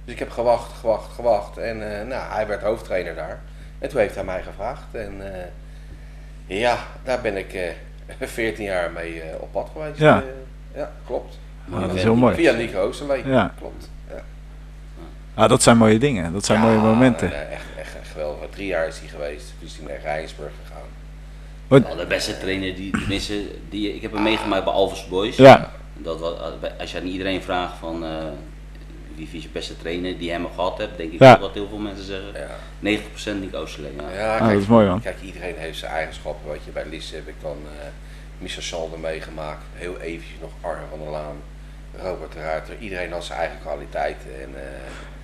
[0.06, 1.58] dus ik heb gewacht, gewacht, gewacht.
[1.58, 3.42] En eh, nou, hij werd hoofdtrainer daar.
[3.80, 4.84] En toen heeft hij mij gevraagd.
[4.92, 7.70] En eh, ja, daar ben ik eh
[8.28, 10.00] 14 jaar mee eh, op pad geweest.
[10.00, 10.24] Ja.
[10.76, 11.38] Ja, klopt.
[11.74, 12.36] Ah, dat is Ja, heel mooi.
[12.36, 13.28] Via Nico Oosterlee.
[13.28, 13.54] Ja.
[13.60, 13.90] Klopt.
[14.10, 14.24] Ja.
[15.34, 17.34] Ah, dat zijn mooie dingen, dat zijn mooie momenten.
[17.34, 18.50] echt, echt, echt geweldig.
[18.50, 19.54] Drie jaar is hij geweest.
[19.60, 20.82] Toen is hij naar Rijnsburg gegaan.
[21.68, 25.36] Wel de beste trainer die, tenminste, die, ik heb hem meegemaakt bij Alves Boys.
[25.36, 26.34] Ja, Dat was,
[26.80, 28.04] als je aan iedereen vraagt van
[29.14, 31.32] eh, wie is je beste trainer die hem gehad hebt, denk ik Ja.
[31.32, 32.28] wel dat heel veel mensen zeggen.
[32.34, 32.48] Ja.
[32.80, 33.94] 90% Nick Oosterling.
[34.02, 34.20] Ja.
[34.20, 35.02] Ja, Ah, dat is mooi, man.
[35.02, 36.52] Kijk, iedereen heeft zijn eigenschappen.
[36.52, 37.86] Weet je, bij Lisse heb ik dan eh
[38.38, 39.64] Michel Salder meegemaakt.
[39.74, 41.36] Heel eventjes nog Arne van der Laan.
[42.02, 42.76] Robert de Ruiter.
[42.80, 44.30] Iedereen had zijn eigen kwaliteiten.
[44.42, 44.62] En, eh,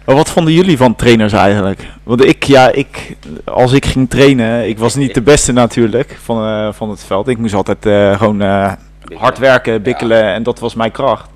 [0.05, 1.88] maar wat vonden jullie van trainers eigenlijk?
[2.03, 6.43] Want ik, ja, ik, als ik ging trainen, ik was niet de beste natuurlijk van,
[6.46, 7.27] eh, van het veld.
[7.27, 8.72] Ik moest altijd eh, gewoon eh,
[9.13, 11.29] hard werken, bikkelen en dat was mijn kracht.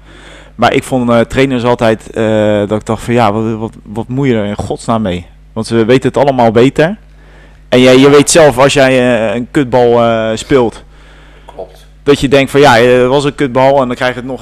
[0.55, 4.07] Maar ik vond eh, trainers altijd eh, dat ik dacht van ja, wat, wat, wat
[4.07, 5.25] moet je er in godsnaam mee?
[5.53, 6.97] Want ze weten het allemaal beter.
[7.69, 10.01] En jij, je weet zelf als jij eh, een kutbal
[10.37, 10.83] speelt,
[11.45, 11.85] klopt.
[12.03, 14.41] dat je denkt van ja, het was een kutbal en dan krijg je het nog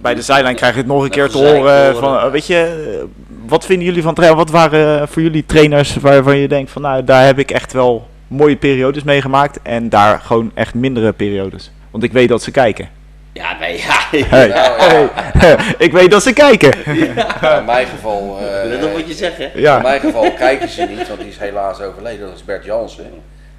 [0.00, 1.96] bij de zijlijn krijg je het nog een keer te horen.
[1.96, 3.04] Van, weet je,
[3.46, 4.38] wat vinden jullie van trainen?
[4.38, 8.06] Wat waren voor jullie trainers waarvan je denkt van nou, daar heb ik echt wel
[8.28, 11.70] mooie periodes meegemaakt en daar gewoon echt mindere periodes?
[11.90, 12.88] Want ik weet dat ze kijken.
[13.34, 14.06] Ja, nee, ja.
[14.10, 14.46] Hey.
[14.48, 15.08] Nou, ja.
[15.14, 15.74] Hey.
[15.78, 16.84] ik weet dat ze kijken.
[16.86, 18.38] In mijn geval...
[18.40, 19.44] eh, Let op wat je zegt, hè.
[19.44, 22.26] In mijn geval kijken ze niet, want die is helaas overleden.
[22.26, 23.04] Dat is Bert Jansen.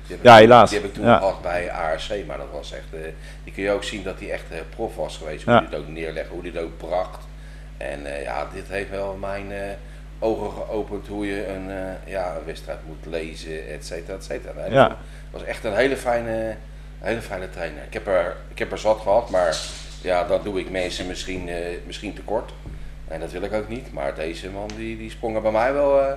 [0.08, 0.70] Die heb ik Ja, toen- helaas.
[0.70, 1.18] Die heb ik toen Ja.
[1.18, 2.84] gehad bij ARC, maar dat was echt...
[2.94, 3.00] eh,
[3.44, 5.44] die kun je ook zien dat hij echt eh, prof was geweest.
[5.44, 5.60] Hoe Ja.
[5.60, 7.24] hij het ook neerlegde, hoe hij het ook bracht.
[7.78, 9.60] En eh, ja, dit heeft wel mijn eh,
[10.20, 14.54] ogen geopend hoe je een, eh, ja, een wedstrijd moet lezen, et cetera, et cetera.
[14.88, 14.98] Dat
[15.32, 16.56] was echt een hele fijne,
[17.00, 17.84] hele fijne trainer.
[17.84, 19.58] Ik heb, er, ik heb er zat gehad, maar
[20.02, 21.56] ja, dan doe ik mensen misschien, eh,
[21.86, 22.52] misschien tekort.
[23.08, 25.74] En dat wil ik ook niet, maar deze man die, die sprong er bij mij
[25.74, 26.14] wel eh,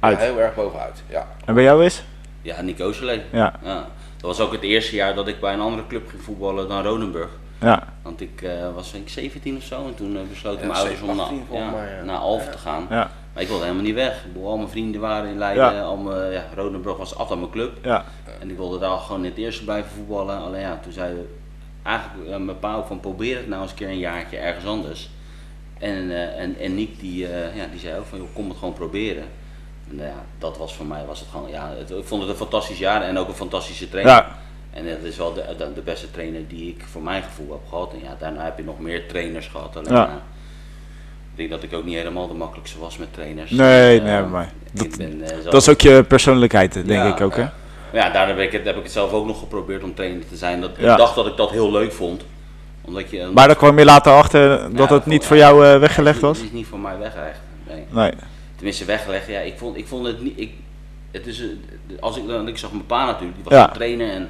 [0.00, 0.18] Uit.
[0.18, 1.02] ja, heel erg bovenuit.
[1.08, 1.26] Ja.
[1.44, 2.02] en bij jou is?
[2.42, 3.22] Ja, Nick Oosterling.
[3.32, 3.86] Ja, Ja.
[4.16, 6.82] Dat was ook het eerste jaar dat ik bij een andere club ging voetballen dan
[6.84, 7.28] Ronenburg.
[7.60, 10.66] ja, Want ik eh, was denk ik 17 of zo en toen eh, besloten Ja,
[10.66, 12.02] mijn ouders om 17, naar, 18 volgens ja, mij, ja.
[12.02, 12.52] naar Alphen Ja.
[12.52, 12.86] te gaan.
[13.40, 14.24] Ik wilde helemaal niet weg.
[14.42, 15.80] Al mijn vrienden waren in Leiden, Ja.
[15.82, 17.78] al mijn, ja, Rodenburg was altijd mijn club.
[17.84, 18.04] ja,
[18.40, 20.38] En ik wilde daar gewoon in het eerste blijven voetballen.
[20.38, 21.16] Alleen ja, toen zei
[21.82, 25.10] eigenlijk mijn pa ook van probeer het nou eens een keer een jaartje ergens anders.
[25.78, 28.58] En, eh, en, en Nick die, eh, ja, die zei ook van joh, kom het
[28.58, 29.24] gewoon proberen.
[29.90, 32.30] En nou ja, dat was voor mij was het gewoon, ja, het, ik vond het
[32.30, 34.12] een fantastisch jaar en ook een fantastische trainer.
[34.14, 34.36] ja,
[34.70, 37.60] En dat is wel de, de, de beste trainer die ik voor mijn gevoel heb
[37.68, 37.92] gehad.
[37.92, 39.76] En ja, daarna heb je nog meer trainers gehad.
[39.76, 40.22] Alleen, Ja.
[41.48, 43.50] Denk dat ik ook niet helemaal de makkelijkste was met trainers.
[43.50, 46.88] Nee, Dus, nee, eh, maar ik ben, eh, zelf- dat is ook je persoonlijkheid, denk
[46.88, 47.42] Ja, ik ook, hè?
[47.92, 50.28] Maar ja, daar heb ik, het, heb ik het zelf ook nog geprobeerd om trainer
[50.28, 50.60] te zijn.
[50.60, 50.70] Dat.
[50.76, 52.24] Ik dacht dat ik dat heel leuk vond.
[52.82, 56.20] Omdat je, Maar daar kwam je later achter dat het niet voor jou eh, weggelegd
[56.20, 56.36] was?
[56.36, 57.38] Het is niet voor mij weggelegd.
[57.68, 57.84] Nee.
[57.90, 58.12] Nee.
[58.56, 60.40] Tenminste weggelegd, ja, ik vond, ik vond het niet...
[60.40, 60.50] Ik,
[61.10, 61.46] het is, eh,
[62.00, 63.66] als ik, dan- ik zag mijn pa natuurlijk, die was Ja.
[63.68, 64.28] een trainer en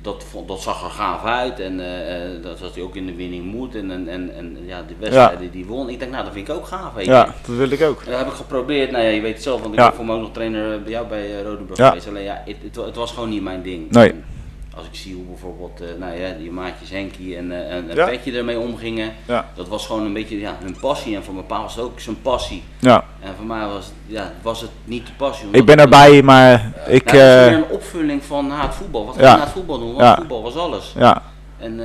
[0.00, 1.60] dat, vond, dat zag er gaaf uit.
[1.60, 4.56] En eh, eh, dat zat hij ook in de winning mood en, en, en, en
[4.66, 5.88] ja, de wedstrijden die won.
[5.88, 7.06] Ik denk, nou dat vind ik ook gaaf, weet.
[7.06, 8.04] Ja, dat wil ik ook.
[8.04, 8.90] Dat heb ik geprobeerd.
[8.90, 9.86] Nou ja, je weet het zelf, want ik Ja.
[9.88, 12.08] ben voor nog trainer bij jou bij uh, Rodenburg geweest.
[12.08, 13.90] Alleen ja, het, het, wa- het was gewoon niet mijn ding.
[13.90, 14.10] Nee.
[14.10, 14.24] En
[14.76, 18.06] als ik zie hoe bijvoorbeeld, eh, nou ja, die maatjes Henkie en, eh, en, Ja.
[18.06, 19.12] Petje ermee omgingen.
[19.26, 19.48] Ja.
[19.54, 21.16] Dat was gewoon een beetje ja, hun passie.
[21.16, 22.62] En voor mijn pa was het ook zijn passie.
[22.78, 25.48] Ja, En voor mij was het, ja, was het niet de passie.
[25.50, 27.04] ik ben erbij, maar ik...
[27.04, 29.06] Nou, het was eh, meer een opvulling van na het voetbal.
[29.06, 29.94] Wat ga je na het voetbal doen?
[29.94, 30.92] Want voetbal was alles.
[30.96, 31.22] ja,
[31.58, 31.80] En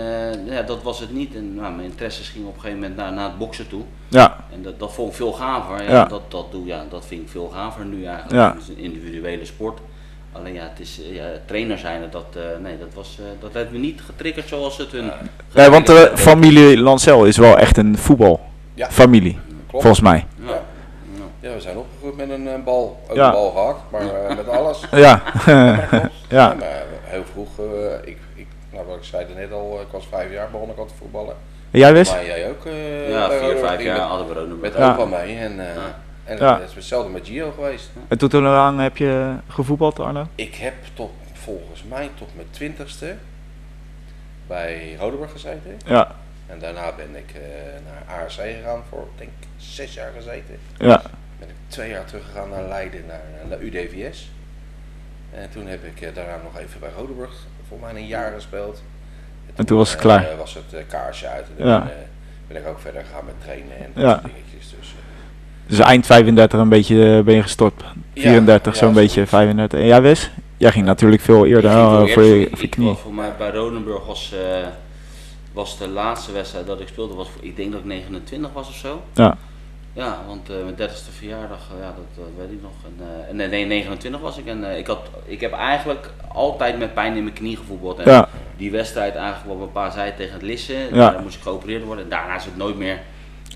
[0.46, 1.36] ja, dat was het niet.
[1.36, 3.82] En nou, mijn interesses gingen op een gegeven moment naar, naar het boksen toe.
[4.08, 5.92] ja, En dat, dat vond ik veel gaver.
[5.92, 6.06] Ja.
[6.06, 8.34] Dat, dat, doe, ja, dat vind ik veel gaver nu eigenlijk.
[8.34, 8.54] Ja.
[8.54, 9.80] Het is een individuele sport.
[10.38, 13.54] Alleen ja, het is, eh, ja, trainer zijn, dat, eh, nee, dat, was, eh, dat
[13.54, 15.12] heeft me niet getriggerd zoals het hun...
[15.54, 20.26] nee, want de familie Lancel is wel echt een voetbalfamilie, Ja, volgens mij.
[20.46, 20.62] Ja.
[21.40, 23.00] Ja, we zijn opgegroeid met een, bal.
[23.10, 23.26] Ook Ja.
[23.26, 24.80] een bal gehad, maar eh, met alles.
[25.06, 29.80] Ja, Ja, ja, maar heel vroeg, eh, ik, ik, nou wat ik zei net al,
[29.82, 31.36] ik was vijf jaar begon ik al te voetballen.
[31.72, 32.12] jij wist?
[32.12, 32.66] Maar jij ook?
[32.66, 34.62] eh, Ja, vier, vijf jaar Met, hadden we Ronenburg.
[34.62, 34.94] met Ja.
[34.94, 35.82] opa mee en, eh,
[36.26, 36.60] en Ja.
[36.60, 37.90] het is hetzelfde met Gio geweest.
[38.08, 40.28] En tot hoe lang heb je gevoetbald, Arno?
[40.36, 43.16] Ik heb tot, volgens mij tot mijn twintigste
[44.48, 45.78] bij Rodenburg gezeten.
[45.86, 46.16] Ja,
[46.48, 47.42] En daarna ben ik eh,
[47.86, 50.60] naar ARC gegaan voor, denk ik, zes jaar gezeten.
[50.78, 51.02] ja,
[51.40, 54.30] Ben ik twee jaar teruggegaan naar Leiden, naar, naar UDVS.
[55.34, 57.34] En toen heb ik eh, daarna nog even bij Rodenburg
[57.68, 58.84] voor mij een jaar gespeeld.
[59.56, 60.30] En toen was het eh, klaar.
[60.30, 61.80] eh, was het eh, kaarsje uit en Ja.
[61.80, 61.98] ben, eh,
[62.48, 64.10] ben ik ook verder gegaan met trainen en dat Ja.
[64.12, 64.76] soort dingetjes.
[64.80, 64.95] Dus, eh,
[65.68, 67.84] dus eind 35 een beetje eh, ben je gestopt.
[68.14, 69.32] 34, ja, zo'n beetje, zoiets.
[69.32, 69.80] 35.
[69.80, 70.32] En jij Wes?
[70.58, 72.92] Jij ging natuurlijk veel eerder Ik ging eh, voor voor je, voor je ik- knie.
[72.92, 74.68] ik- Voor mij bij Ronenburg was, eh,
[75.54, 78.68] was de laatste wedstrijd dat ik speelde, was, voor- ik denk dat ik 29 was
[78.68, 79.02] of zo.
[79.14, 79.38] Ja,
[79.94, 82.72] Ja, want eh, mijn 30ste verjaardag, ja, dat, dat weet ik nog.
[82.86, 84.46] En, eh, nee, nee, 29 was ik.
[84.46, 88.00] En eh, ik, had, ik heb eigenlijk altijd met pijn in mijn knie gevoetbald.
[88.00, 91.12] En ja, die wedstrijd eigenlijk wat mijn pa zei tegen het Lissen, Ja.
[91.12, 92.04] daar moest ik geopereerd worden.
[92.04, 93.00] En daarna is het nooit meer,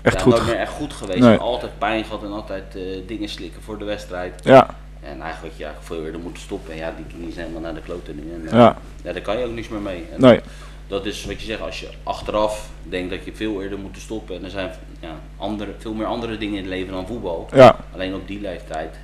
[0.02, 0.32] echt ja, goed.
[0.32, 1.18] nooit meer echt goed geweest.
[1.20, 1.36] Nee.
[1.36, 4.40] Altijd pijn gehad en altijd eh, dingen slikken voor de wedstrijd.
[4.44, 4.66] Ja,
[5.02, 6.72] En eigenlijk ja, veel eerder moeten stoppen.
[6.72, 8.32] En ja, die knie zijn helemaal naar de kloten nu.
[8.34, 10.04] En, eh, ja, ja, daar kan je ook niks meer mee.
[10.14, 10.40] En nee,
[10.88, 14.36] Dat is wat je zegt, als je achteraf denkt dat je veel eerder moet stoppen.
[14.36, 17.48] En er zijn ja, andere, veel meer andere dingen in het leven dan voetbal.
[17.54, 17.76] ja.
[17.94, 18.96] Alleen op die leeftijd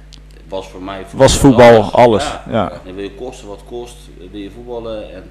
[0.49, 2.43] was voor mij Was voetbal alles, Ja.
[2.51, 2.81] ja.
[2.85, 3.97] Dan wil je kosten wat kost,
[4.31, 5.15] wil je voetballen.
[5.15, 5.31] En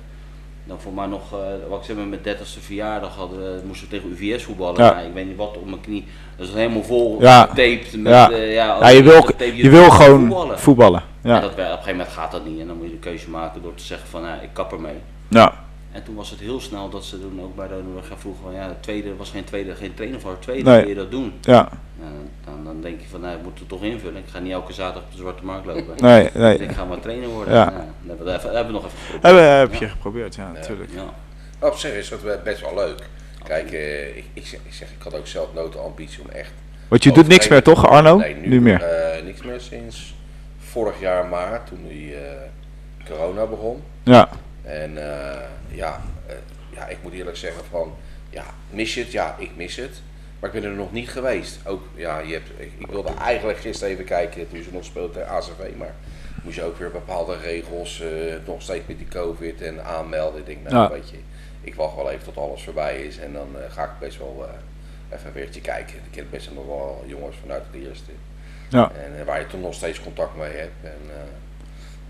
[0.66, 3.90] dan voor mij nog, eh, wat ik zeg maar, mijn 30ste verjaardag hadden, we- moesten
[3.90, 4.84] we tegen UVS voetballen.
[4.84, 4.94] Ja.
[4.94, 6.06] Nou, ik weet niet wat op mijn knie.
[6.38, 7.42] Dat is helemaal vol Ja.
[7.42, 7.98] getaped.
[7.98, 8.32] Met, Ja.
[8.32, 10.60] eh, ja, Ja, je wil, tape, je wil gewoon voetballen.
[10.60, 11.04] voetballen.
[11.22, 12.60] En Ja, dat, op een gegeven moment gaat dat niet.
[12.60, 14.96] En dan moet je de keuze maken door te zeggen van, ik kap ermee.
[15.28, 15.54] ja,
[15.96, 18.54] En toen was het heel snel dat ze toen ook bij Ronenburg gaan vroegen van
[18.54, 20.40] ja, de tweede was geen tweede, geen trainer voor.
[20.40, 20.80] Tweede Nee.
[20.80, 21.34] wil je dat doen.
[21.42, 21.70] ja.
[22.00, 22.12] Nou,
[22.46, 24.16] dan, dan denk je van nou, ik moet het toch invullen.
[24.18, 25.96] Ik ga niet elke zaterdag op de Zwarte Markt lopen.
[26.08, 26.58] Nee, nee.
[26.58, 27.54] Dus ik ga maar trainer worden.
[27.54, 27.64] Ja.
[27.64, 27.86] Ja.
[28.02, 29.40] dan hebben we, hebben nog even geprobeerd.
[29.60, 30.90] Heb, heb je geprobeerd, ja, natuurlijk.
[30.94, 31.68] Ja.
[31.68, 33.10] op zich is het wel- best wel leuk.
[33.44, 36.30] Kijk, eh, ik, ik, zeg, ik zeg, ik had ook zelf nooit de ambitie om
[36.30, 36.52] echt...
[36.88, 38.18] Want je doet niks meer, toch, Arno?
[38.18, 38.82] Nee, nu, Nu meer.
[38.82, 40.16] eh, niks meer sinds
[40.58, 42.22] vorig jaar maart, toen die eh,
[43.10, 43.82] corona begon.
[44.04, 44.30] Ja,
[44.66, 46.36] En eh, ja, eh,
[46.76, 47.96] ja, ik moet eerlijk zeggen van,
[48.30, 49.12] ja, mis je het?
[49.12, 50.02] Ja, ik mis het.
[50.40, 51.60] Maar ik ben er nog niet geweest.
[51.66, 55.14] Ook, ja, je hebt, ik, ik wilde eigenlijk gisteren even kijken, toen ze nog speelde
[55.14, 55.94] tegen ACV, maar
[56.44, 58.08] moest je ook weer bepaalde regels, eh,
[58.46, 60.40] nog steeds met die covid en aanmelden.
[60.40, 60.90] Ik denk, nou Ja.
[60.90, 61.18] weet je,
[61.62, 64.46] ik wacht wel even tot alles voorbij is en dan ga ik best wel
[65.14, 65.96] even een weertje kijken.
[65.96, 68.12] Ik ken best nog wel jongens vanuit het eerste.
[68.70, 68.92] ja.
[69.18, 70.84] En waar je toen nog steeds contact mee hebt.
[70.84, 71.00] En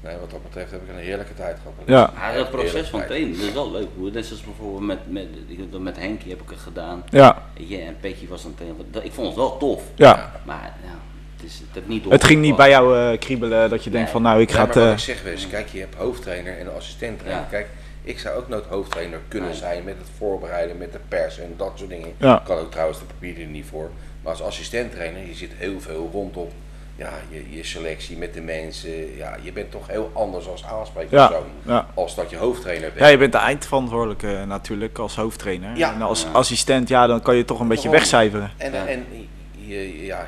[0.03, 1.73] nee, wat dat betreft heb ik een heerlijke tijd gehad.
[1.85, 2.13] Ja.
[2.21, 3.11] Ja, Echt dat proces van tijd.
[3.11, 3.87] trainen, dat is wel leuk.
[3.97, 7.03] Hoe- Net zoals bijvoorbeeld met, met, met Henkie heb ik het gedaan.
[7.09, 8.85] Ja, je, en Petje was dan trainer.
[8.91, 9.83] Dat- Ik vond het wel tof.
[9.95, 10.31] ja.
[10.45, 10.89] Maar ja,
[11.35, 14.05] het, is, het heeft niet Het ging niet bij jou eh, kriebelen dat je denkt
[14.05, 14.13] Nee.
[14.13, 14.75] van nou, ik Ja, ga maar het...
[14.77, 17.43] wat eh, ik zeg Wes, kijk, je hebt hoofdtrainer en assistent trainer.
[17.43, 17.49] Ja.
[17.49, 17.67] Kijk,
[18.03, 19.57] ik zou ook nooit hoofdtrainer kunnen Nee.
[19.57, 22.13] zijn met het voorbereiden, met de pers en dat soort dingen.
[22.17, 22.37] Ja.
[22.39, 23.89] Ik kan ook trouwens de papieren er niet voor.
[24.21, 26.47] Maar als assistent trainer, je zit heel veel rondom
[26.95, 29.15] ja, je, je selectie met de mensen.
[29.15, 31.45] Ja, je bent toch heel anders als aanspreekpersoon.
[31.65, 31.87] ja.
[31.93, 32.99] Als dat je hoofdtrainer bent.
[32.99, 35.77] Ja, je bent de eindverantwoordelijke natuurlijk als hoofdtrainer.
[35.77, 35.93] Ja.
[35.93, 36.29] En als Ja.
[36.31, 38.51] assistent, ja, dan kan je toch een beetje wegcijferen.
[38.57, 38.87] En, Ja.
[38.87, 39.05] en
[39.51, 40.27] je, ja,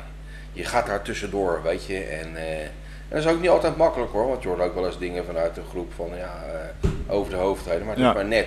[0.52, 1.98] je gaat daar tussendoor, weet je.
[1.98, 2.70] En, eh, en
[3.08, 5.54] dat is ook niet altijd makkelijk hoor, want je hoort ook wel eens dingen vanuit
[5.54, 6.42] de groep van ja,
[6.82, 7.86] eh, over de hoofdtrainer.
[7.86, 8.10] Maar het Ja.
[8.10, 8.46] is maar net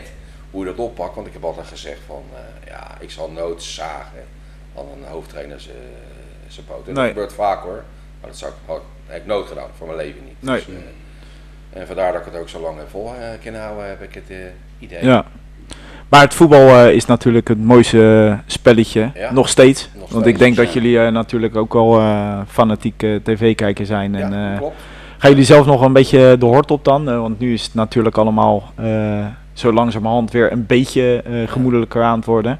[0.51, 1.15] hoe je dat oppakt.
[1.15, 4.23] Want ik heb altijd gezegd van eh, ja, ik zal nooit zagen
[4.77, 5.75] aan een hoofdtrainer zijn
[6.47, 6.88] zijn poot.
[6.88, 6.95] En Nee.
[6.95, 7.84] dat gebeurt vaak hoor.
[8.21, 10.36] Maar dat zou ik, had, heb ik nooit gedaan, voor mijn leven niet.
[10.39, 10.55] Nee.
[10.55, 13.88] Dus, eh, en vandaar dat ik het ook zo lang heb vol eh, kunnen houden,
[13.88, 14.38] heb ik het eh,
[14.79, 15.05] idee.
[15.05, 15.25] Ja.
[16.10, 19.31] Maar het voetbal eh, is natuurlijk het mooiste eh, spelletje, Ja.
[19.34, 19.89] nog steeds.
[19.95, 24.15] Nog Want ik denk dat jullie eh, natuurlijk ook wel eh fanatieke tv-kijker zijn.
[24.15, 24.75] En, Ja, eh, klopt.
[25.17, 27.10] gaan jullie zelf nog een beetje de hort op dan?
[27.10, 32.03] Eh, want nu is het natuurlijk allemaal eh, zo langzamerhand weer een beetje eh, gemoedelijker
[32.03, 32.51] aan het worden.
[32.51, 32.57] Ja,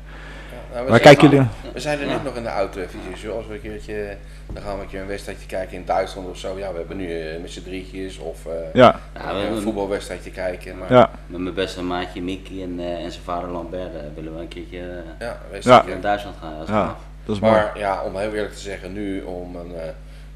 [0.74, 1.48] nou, we Waar zijn- kijken jullie?
[1.74, 3.18] We zijn er net nog in de auto-visie.
[3.18, 4.18] Zoals we een keertje,
[4.54, 6.58] dan gaan we een keer een wedstrijdje kijken in Duitsland of zo.
[6.58, 10.32] Ja, we hebben nu eh, met z'n drietjes of eh, Ja, Ja, we een voetbalwedstrijdje
[10.32, 10.78] kijken.
[10.78, 14.42] Maar, ja, Met mijn beste maatje Mickey en, eh, en zijn vader Lambert willen we
[14.42, 15.28] een keertje eh,
[15.64, 16.60] ja, naar Duitsland gaan.
[16.60, 16.88] Als Ja.
[16.88, 17.54] het dat is mooi.
[17.54, 19.90] Maar ja, om heel eerlijk te zeggen, nu om een eh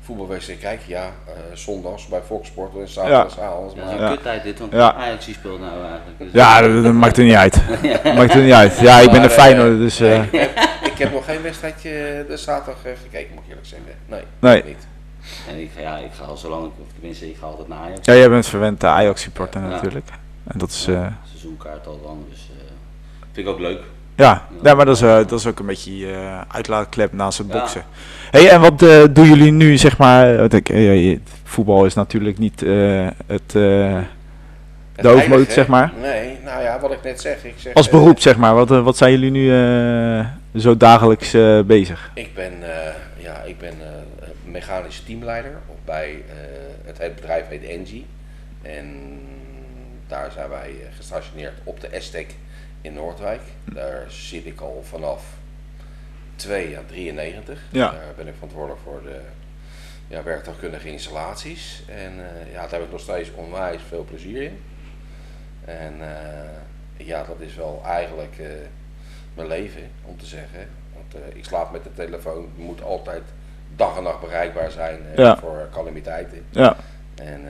[0.05, 3.67] voetbalwedstrijd te kijken, ja, eh, zondags bij Fox Sport en zaterdagavond.
[3.75, 4.09] Dat is Maar een Ja.
[4.09, 4.93] kuttijd dit, want Ja.
[4.93, 6.17] Ajax die speelt nou eigenlijk.
[6.17, 7.61] Dus Ja, dat, dat maakt er niet uit.
[8.17, 8.79] maakt er niet uit.
[8.79, 9.99] Ja, ik ben een eh, Feyenoord, dus...
[9.99, 10.51] eh, nee, ik, heb,
[10.83, 13.87] ik heb nog geen wedstrijdje de zaterdag gekeken, moet ik eerlijk zeggen.
[14.05, 14.63] Nee, Nee.
[14.65, 14.87] niet.
[15.49, 17.77] En ik, ga- ja, ik ga al zo lang, of tenminste, ik ga altijd naar
[17.79, 18.05] Ajax.
[18.05, 19.67] ja, jij bent verwend Ajax-supporter Ja.
[19.67, 20.07] natuurlijk.
[20.47, 20.87] En dat is...
[20.87, 22.63] eh, Seizoenkaart al dan, dus eh,
[23.31, 23.81] vind ik ook leuk.
[24.15, 27.37] Ja, ja maar dat is, eh, dat is ook een beetje je eh, uitlaatklep naast
[27.37, 27.59] het Ja.
[27.59, 27.83] boksen.
[28.31, 32.37] hey, en wat eh, doen jullie nu, zeg maar, want ik, je- voetbal is natuurlijk
[32.37, 33.99] niet het, eh,
[34.95, 35.91] Het de hoofdmoot, zeg maar.
[36.01, 37.43] Nee, nou ja, wat ik net zeg.
[37.43, 39.47] Ik zeg Als beroep, zeg maar, wat, wat zijn jullie nu
[40.55, 41.31] zo dagelijks
[41.65, 42.11] bezig?
[42.13, 42.53] Ik ben,
[43.17, 46.23] ja, ik ben eh, mechanisch teamleider bij
[46.85, 48.05] het, het bedrijf heet Engie.
[48.61, 48.85] En
[50.07, 52.35] daar zijn wij gestationeerd op de Estek
[52.85, 53.41] in Noordwijk.
[53.73, 55.25] Daar zit ik al vanaf
[56.35, 57.61] 2 jaar 93.
[57.71, 57.91] Ja.
[57.91, 59.19] Daar ben ik verantwoordelijk voor de
[60.07, 61.83] ja, werktuigkundige installaties.
[61.87, 64.61] En eh, ja, daar heb ik nog steeds onwijs veel plezier in.
[65.65, 68.47] En eh, ja, dat is wel eigenlijk eh,
[69.33, 70.67] mijn leven, om te zeggen.
[70.93, 73.23] Want ik slaap met de telefoon, moet altijd
[73.75, 75.37] dag en nacht bereikbaar zijn Ja.
[75.37, 76.45] voor calamiteiten.
[76.49, 76.75] Ja,
[77.15, 77.41] En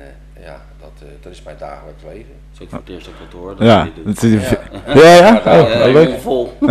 [0.46, 2.34] ja, dat, eh, dat is mijn dagelijks leven.
[2.52, 3.56] Dat is ook voor het eerst dat ik dat hoor.
[3.58, 3.88] dat ja.
[4.06, 5.02] dat is- Ja.
[5.02, 5.42] ja, ja?
[5.62, 6.10] Oh, leuk.
[6.22, 6.54] vol.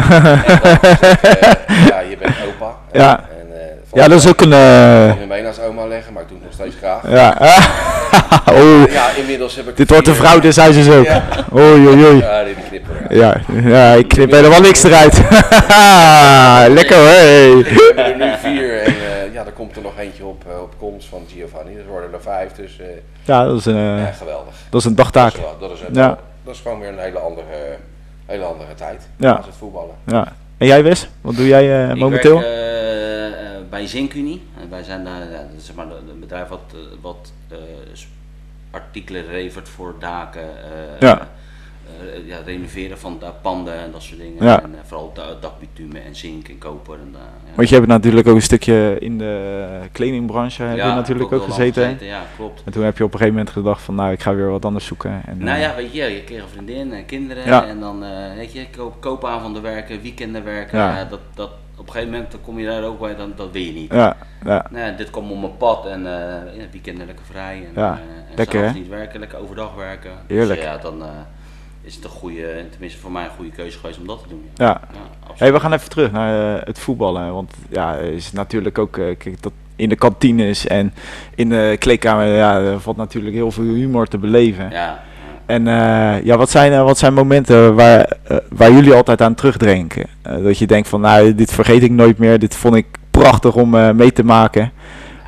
[1.91, 2.77] Ja, je bent opa.
[2.93, 3.19] Ja.
[3.41, 4.53] En, eh, Ja, dat is ook een...
[4.53, 5.09] eh,
[5.39, 7.11] Ik als oma leggen, maar ik doe het nog steeds graag.
[7.11, 7.37] ja.
[8.55, 11.05] oh, Ja, inmiddels heb ik dit wordt een vrouw, dus hij is ook.
[11.05, 11.23] Ja.
[11.55, 12.19] Oei, oei, oei.
[12.19, 12.95] Ja, dit knippen.
[13.09, 13.37] Ja.
[13.63, 15.15] Ja, ja, ik knip helemaal niks eruit.
[16.73, 17.07] Lekker hoor.
[17.07, 17.55] hey.
[17.57, 18.94] We hebben er nu vier
[19.75, 21.75] komt er nog eentje op, eh, op komst van Giovanni.
[21.75, 22.87] Dus worden er vijf, dus eh,
[23.25, 24.55] Ja, dat is, een, ja, eh, geweldig.
[24.71, 25.33] dat is een Dat dagtaak.
[25.33, 26.19] is, wel- dat, is een- Ja.
[26.45, 27.77] dat is gewoon weer een hele andere,
[28.27, 29.33] hele andere tijd Ja.
[29.33, 29.95] als het voetballen.
[30.07, 30.33] Ja.
[30.59, 32.35] En jij Wes, wat doe jij eh, Ik momenteel?
[32.41, 34.43] werk eh, eh, bij Zinkunie.
[34.61, 35.13] En wij zijn dat
[35.57, 37.57] is zeg maar een bedrijf wat, wat eh,
[38.71, 40.43] artikelen levert voor daken.
[40.43, 41.29] eh, Ja.
[42.01, 44.45] Eh, ja, renoveren van da- panden en dat soort dingen.
[44.45, 44.63] Ja.
[44.63, 46.95] En eh, vooral da dakbitumen en zink en koper.
[46.95, 47.53] En, eh, ja.
[47.55, 51.43] Want je hebt natuurlijk ook een stukje in de kledingbranche heb Ja, je natuurlijk ook
[51.45, 51.97] gezeten.
[52.01, 52.63] Ja, klopt.
[52.65, 54.65] En toen heb je op een gegeven moment gedacht van nou ik ga weer wat
[54.65, 55.23] anders zoeken.
[55.27, 57.67] En, Nou ja, weet je, je kreeg een vriendin en kinderen Ja.
[57.67, 58.05] en dan,
[58.37, 61.09] weet je, koop, koopavonden werken, weekenden werken.
[61.11, 63.63] Dat, dat, op een gegeven moment dan kom je daar ook bij, dan, dat wil
[63.63, 63.93] je niet.
[63.93, 67.67] ja, ja, Nou, dit kwam op mijn pad en eh ja, weekenden lekker vrij.
[67.75, 70.11] En, Ja, en lekker, niet werken, lekker overdag werken.
[70.27, 70.61] Heerlijk.
[70.61, 71.03] Dus ja, dan
[71.85, 74.45] is het een goede, tenminste voor mij een goede keuze geweest om dat te doen.
[74.55, 74.81] ja.
[74.93, 75.33] Ja.
[75.37, 77.33] Hey, we gaan even terug naar eh, het voetballen.
[77.33, 80.95] Want ja, is natuurlijk ook eh, kijk, dat in de kantines en
[81.35, 84.71] in de kleedkamer ja, valt natuurlijk heel veel humor te beleven.
[84.71, 85.03] Ja.
[85.47, 88.17] En eh, ja, wat zijn, wat zijn momenten waar,
[88.49, 90.07] waar jullie altijd aan terugdenken?
[90.23, 92.39] Dat je denkt van, nou, dit vergeet ik nooit meer.
[92.39, 94.73] Dit vond ik prachtig om mee te maken.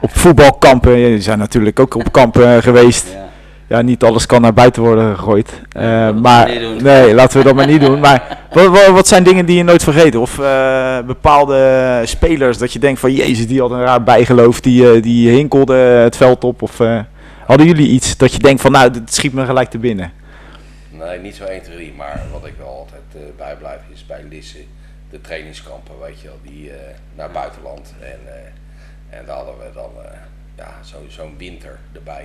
[0.01, 3.12] Op voetbalkampen, jullie zijn natuurlijk ook op kampen geweest.
[3.12, 3.26] ja.
[3.69, 5.61] Ja, niet alles kan naar buiten worden gegooid.
[5.73, 8.01] Eh, maar dat nee, laten we dat maar niet doen.
[8.01, 10.15] Maar wat, wat, wat zijn dingen die je nooit vergeet?
[10.15, 14.61] Of eh, bepaalde spelers dat je denkt van, jezus, die had een raar bijgeloof.
[14.61, 16.63] Die, eh, die hinkelde het veld op.
[16.63, 16.79] Of
[17.47, 20.13] hadden jullie iets dat je denkt van, nou, dit schiet me gelijk te binnen?
[20.91, 24.59] Nee, niet zo 1, 2, 3, maar wat ik wel altijd bijblijf is bij Lisse
[25.11, 26.71] de trainingskampen, weet je wel, die
[27.17, 27.95] naar buitenland.
[28.01, 28.19] En,
[29.11, 29.91] en daar hadden we dan
[30.57, 32.25] ja, zo- zo'n winter erbij.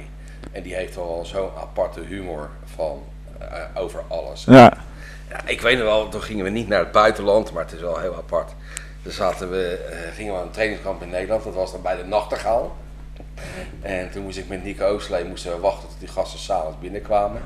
[0.51, 3.03] En die heeft wel zo'n aparte humor van
[3.39, 4.43] eh, over alles.
[4.43, 4.73] Ja,
[5.31, 7.81] Ja, ik weet nog wel, toen gingen we niet naar het buitenland, maar het is
[7.81, 8.51] wel heel apart.
[9.03, 11.95] Toen zaten we, eh, gingen we aan een trainingskamp in Nederland, dat was dan bij
[11.95, 12.75] de Nachtegaal.
[13.81, 17.41] En toen moest ik met Nico Ooslee moesten we wachten tot die gasten s'avonds binnenkwamen.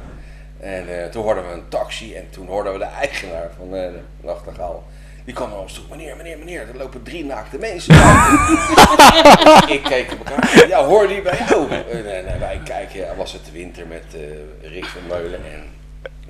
[0.60, 4.00] En eh, toen hoorden we een taxi en toen hoorden we de eigenaar van de
[4.22, 4.84] Nachtegaal.
[5.26, 7.94] Die kwam naar ons toe, meneer, meneer, meneer, er lopen drie naakte mensen.
[9.76, 11.72] ik keek op elkaar, ja hoor die bij jou?
[11.72, 15.64] En, wij kijken, ja, was het de winter met eh, Rick van Meulen en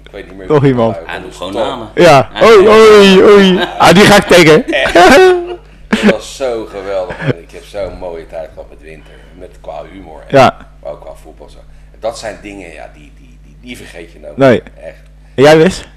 [0.03, 0.97] ik weet niet meer Nog wie iemand.
[1.05, 1.89] Hij doet gewoon namen.
[1.95, 2.31] ja.
[2.43, 3.59] Oei, oei, oei.
[3.77, 4.63] Ah, die ga ik tegen.
[5.87, 7.17] Dat was zo geweldig.
[7.21, 7.37] man.
[7.37, 9.13] Ik heb zo'n mooie tijd gehad met winter.
[9.37, 10.19] Met qua humor.
[10.27, 11.49] En Ja, Maar ook qua voetbal.
[11.49, 11.57] Zo.
[11.99, 14.37] Dat zijn dingen, ja, die, die, die, die vergeet je nooit.
[14.37, 14.63] Nee.
[14.83, 15.01] Echt,
[15.35, 15.87] en jij wist?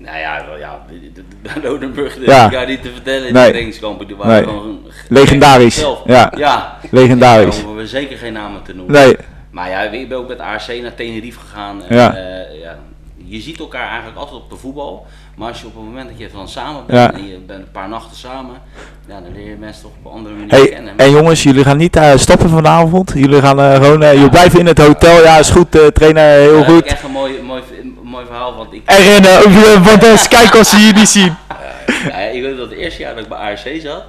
[0.00, 1.12] Nou ja, ja, de-
[1.52, 2.64] de- Lodenburg, dat Ja.
[2.66, 4.06] niet te vertellen in de trainingskampen.
[4.06, 5.84] Die waren gewoon Legendarisch.
[6.06, 6.32] Ja.
[6.36, 6.78] ja.
[6.90, 7.54] Legendarisch.
[7.56, 8.94] Daar hoeven we zeker geen namen te noemen.
[8.94, 9.16] Nee,
[9.50, 11.82] Maar ja, ik ben ook met ARC naar Tenerife gegaan.
[11.88, 12.14] En, Ja.
[12.14, 12.78] eh, ja,
[13.16, 15.06] je ziet elkaar eigenlijk altijd op de voetbal.
[15.36, 17.12] Maar als je op het moment dat je dan samen bent Ja.
[17.12, 18.54] en je bent een paar nachten samen,
[19.08, 20.92] ja, dan leer je mensen toch op een andere manier hey, kennen.
[20.96, 23.12] en jongens, jullie gaan niet eh, stoppen vanavond.
[23.14, 25.22] Jullie gaan eh, gewoon, eh, jullie blijven in het hotel.
[25.22, 26.82] Ja, is goed, eh, trainer, heel heb ik goed.
[26.84, 27.62] echt een mooi, mooi,
[28.10, 31.34] mooi verhaal, want ik, En rennen, want eens kijken als ze hier niet zien.
[32.08, 34.04] ja, ik weet dat het eerste jaar dat ik bij ARC zat,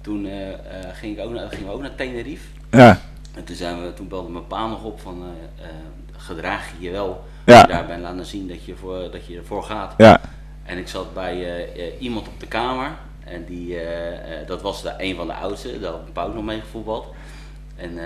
[0.00, 0.56] toen eh, eh,
[0.92, 2.46] ging ik ook naar, gingen we ook naar Tenerife.
[2.70, 3.00] Ja,
[3.34, 5.24] En toen, zijn we, toen belde mijn pa nog op van,
[5.58, 5.66] eh,
[6.16, 7.24] gedraag je je wel.
[7.44, 7.52] Ja.
[7.52, 9.94] Als je daar bent laten zien dat je, voor, dat je ervoor gaat.
[9.96, 10.20] ja,
[10.64, 11.66] En ik zat bij
[11.98, 12.90] iemand op de kamer.
[13.24, 13.78] En die,
[14.46, 15.80] dat was de, een van de oudsten.
[15.80, 17.06] Daar had ook nog mee gevoetbald.
[17.76, 17.98] En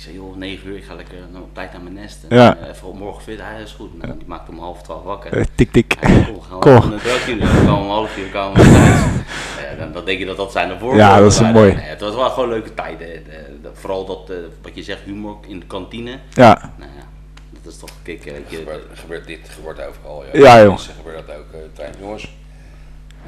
[0.00, 2.18] ik zei, joh, 9 uur, ik ga lekker nou, op tijd naar mijn nest.
[2.28, 2.56] En, Ja.
[2.62, 3.98] eh, even op morgen fit, hij is goed.
[4.02, 5.32] Nou, die maakte om half twaalf wakker.
[5.32, 5.94] Eh, tik tik.
[6.00, 6.76] Hij zei, "Cool, gaan we Cool.
[6.76, 9.00] even een drankje doen." Dan komen we om half uur komen we thuis.
[9.70, 11.06] Ja, dan, dan denk je dat dat zijn de voorbeelden.
[11.06, 11.54] Ja, dat is waren.
[11.54, 11.72] mooi.
[11.72, 12.98] Nee, het was wel gewoon leuke tijden.
[13.08, 13.22] De-
[13.62, 16.10] de- vooral dat, eh, wat je zegt, humor in de kantine.
[16.32, 17.04] Ja, Nou ja,
[17.62, 18.24] dat is toch kick.
[18.26, 20.24] eh, Het je- gebeurt, gebeurt dit gebeurt overal.
[20.32, 20.68] Ja, joh.
[20.68, 21.52] Mensen gebeurt dat ook.
[21.52, 21.92] eh, trein.
[22.00, 22.34] Jongens,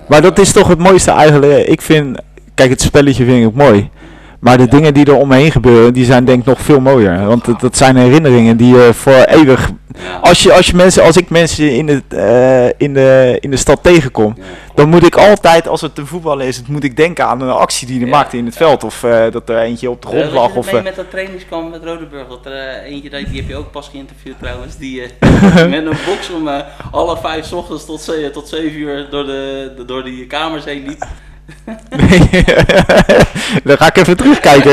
[0.08, 1.66] maar dat is toch het mooiste eigenlijk.
[1.68, 2.18] Ik vind,
[2.54, 3.90] kijk, het spelletje vind ik ook mooi.
[4.42, 7.26] Maar de dingen die er omheen gebeuren, die zijn denk ik nog veel mooier.
[7.26, 9.70] Want dat, dat zijn herinneringen die je voor eeuwig...
[9.94, 10.18] ja.
[10.22, 13.57] Als, je, als, je mensen, als ik mensen in, het, eh, in, de, in de
[13.57, 14.42] stad tegenkom, Ja.
[14.74, 17.87] dan moet ik altijd, als het een voetballer is, moet ik denken aan een actie
[17.87, 18.85] die hij maakte in het veld.
[18.85, 20.52] Of eh, dat er eentje op de Eh, grond lag.
[20.52, 22.28] je Of, eh, met dat trainingskamp met Rodeburg.
[22.28, 24.76] Dat er eh, eentje, die, die heb je ook pas geïnterviewd trouwens.
[24.76, 29.24] Die eh, met een box om eh alle vijf ochtends tot, tot zeven uur door,
[29.24, 31.05] de- door die kamers heen liep.
[31.91, 32.45] Nee,
[33.65, 34.71] dan ga ik even terugkijken.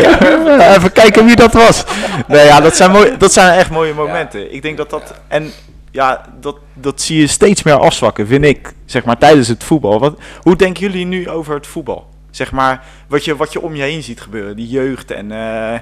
[0.76, 1.84] even kijken wie dat was.
[2.28, 4.54] Nee, ja, dat zijn, mooi, dat zijn echt mooie momenten.
[4.54, 5.14] Ik denk dat dat.
[5.28, 5.52] En
[5.92, 8.74] ja, dat, dat zie je steeds meer afzwakken, vind ik.
[8.86, 10.00] Zeg maar tijdens het voetbal.
[10.00, 12.08] Wat, hoe denken jullie nu over het voetbal?
[12.32, 15.32] Zeg maar, wat je, wat je om je heen ziet gebeuren, die jeugd en.
[15.32, 15.80] eh,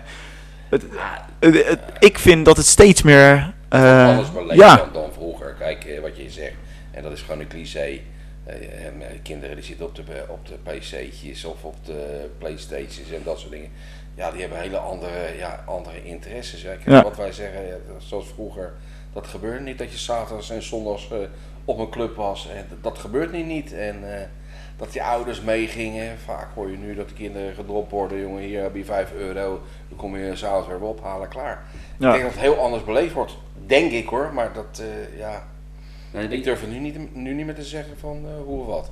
[0.69, 0.83] het,
[1.39, 3.53] het- het- ik vind dat het steeds meer.
[3.69, 5.55] eh, alles ja, dan, dan vroeger.
[5.59, 6.53] Kijk eh, wat je zegt.
[6.91, 7.99] En dat is gewoon een cliché.
[8.47, 13.11] Eh, en, eh, kinderen die zitten op de, op de pc'tjes of op de playstations
[13.11, 13.71] en dat soort dingen.
[14.15, 16.63] Ja, die hebben hele andere, ja, andere interesses.
[16.63, 16.75] Hè.
[16.85, 17.03] Ja.
[17.03, 18.73] Wat wij zeggen, zoals vroeger,
[19.13, 21.17] dat gebeurt niet dat je zaterdags en zondags eh,
[21.65, 22.49] op een club was.
[22.49, 23.73] En dat, gebeurt nu niet.
[23.73, 24.27] En eh,
[24.77, 26.17] dat die ouders meegingen.
[26.17, 28.19] Vaak hoor je nu dat de kinderen gedropt worden.
[28.19, 29.61] Jongen, hier heb je 5 euro.
[29.89, 31.63] Dan kom je s'avonds weer ophalen, klaar.
[31.97, 32.07] Ja.
[32.07, 33.37] Ik denk dat het heel anders beleefd wordt.
[33.65, 35.47] Denk ik hoor, maar dat, eh, ja,
[36.17, 38.59] Nee, ik die- durf er nu niet, nu niet meer te zeggen van eh, hoe
[38.59, 38.91] of wat.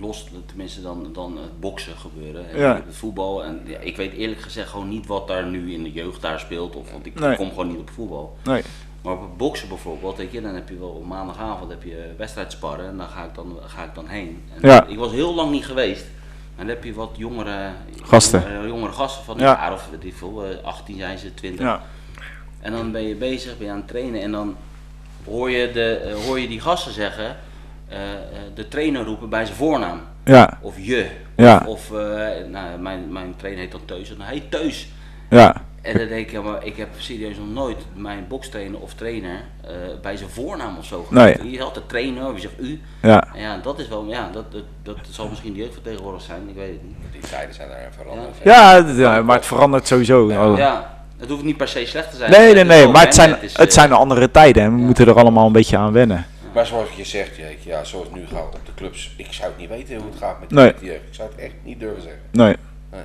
[0.00, 2.50] los tenminste dan, dan het boksen gebeuren.
[2.50, 2.74] En Ja.
[2.86, 3.44] Het voetbal.
[3.44, 6.40] En ja, ik weet eerlijk gezegd gewoon niet wat daar nu in de jeugd daar
[6.40, 6.76] speelt.
[6.76, 7.36] Of, want ik Nee.
[7.36, 8.36] kom gewoon niet op voetbal.
[8.44, 8.62] nee.
[9.02, 12.14] Maar op het boksen bijvoorbeeld, weet je, dan heb je wel op maandagavond heb je
[12.16, 14.42] wedstrijd sparren en dan ga ik dan, ga ik dan heen.
[14.54, 14.86] En Ja.
[14.86, 16.02] Ik was heel lang niet geweest.
[16.56, 17.70] En dan heb je wat jongere
[18.02, 18.40] Gasten.
[18.40, 19.42] Jongere, jongere gasten van Ja.
[19.54, 21.64] een jaar of ik veel, eh, 18 zijn ze, 20.
[21.66, 21.82] Ja.
[22.60, 24.56] En dan ben je bezig, ben je aan het trainen en dan
[25.24, 27.36] hoor je, de, eh, hoor je die gasten zeggen,
[27.88, 28.18] eh, eh,
[28.54, 30.00] de trainer roepen bij zijn voornaam.
[30.24, 30.58] Ja.
[30.60, 31.06] Of je.
[31.36, 31.62] Ja.
[31.66, 31.98] Of, eh,
[32.50, 34.10] nou, mijn, mijn trainer heet dan Teus.
[34.10, 34.88] En dan heet Teus.
[35.30, 35.66] Ja.
[35.82, 39.40] En dan denk ik, ja, maar ik heb serieus nog nooit mijn bokstrainer of trainer
[39.64, 39.70] eh,
[40.02, 41.34] bij zijn voornaam of zo Nee.
[41.34, 41.54] genoemd.
[41.54, 42.80] Je had de trainer of je zegt u.
[43.02, 43.28] Ja.
[43.34, 46.22] En ja, dat is wel, ja, dat, dat, dat zal misschien de jeugd van tegenwoordig
[46.22, 46.96] zijn, ik weet het niet.
[47.12, 48.34] Die tijden zijn daar veranderd.
[48.44, 50.30] Ja, ja, maar het verandert sowieso.
[50.56, 52.30] Ja, het hoeft niet per se slecht te zijn.
[52.30, 54.84] Nee, nee, nee, maar het zijn, is, het eh, zijn andere tijden en we ja.
[54.84, 56.26] moeten er allemaal een beetje aan wennen.
[56.54, 59.48] Maar zoals je zegt, ja, ja, zoals het nu gaat op de clubs, ik zou
[59.48, 60.72] het niet weten hoe het gaat met die Nee.
[60.80, 61.00] die jeugd.
[61.08, 62.20] Ik zou het echt niet durven zeggen.
[62.30, 62.56] Nee.
[62.92, 63.00] Nee.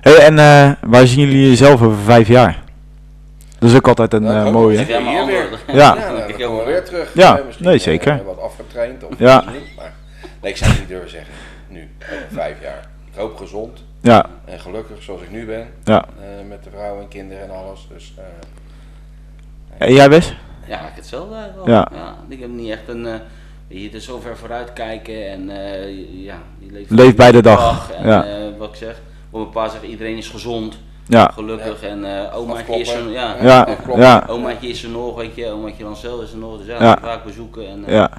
[0.00, 2.62] Hey, en eh, waar zien jullie jezelf over vijf jaar?
[3.58, 4.78] Dat is ook altijd een Nou, eh, mooie.
[4.78, 5.74] Ja, Hier andere- Ja.
[5.74, 7.10] Ja, dan nou, kijk dan je komen we ook- weer terug.
[7.14, 8.24] Ja, Eh, misschien, nee, eh, zeker.
[8.24, 9.44] wat afgetraind of Ja.
[9.52, 9.92] niet, maar
[10.42, 11.32] nee, ik zou het niet durven zeggen.
[11.68, 12.88] Nu, over vijf jaar.
[13.12, 15.68] Ik hoop gezond Ja, en gelukkig zoals ik nu ben.
[15.84, 16.04] ja.
[16.20, 17.86] eh, met de vrouw en kinderen en alles.
[17.92, 20.34] Dus eh, En jij Wes?
[20.66, 21.88] Ja, ik hetzelfde eigenlijk Ja.
[21.94, 22.16] Ja.
[22.28, 23.14] Ik heb niet echt een, eh
[23.68, 27.42] weet je, er zo ver vooruit kijken en eh, ja, je leeft, Leef bij de
[27.42, 28.24] dag, En ja.
[28.24, 32.36] eh, wat ik zeg, op een paar zeggen iedereen is gezond, Ja, gelukkig en eh
[32.38, 36.32] omaatje is er, ja, ja, ja, omaatje is er nog, weet je, omaatje Lancel is
[36.32, 36.98] er nog, dus ja, Ja.
[37.02, 38.10] vaak bezoeken en eh, ja.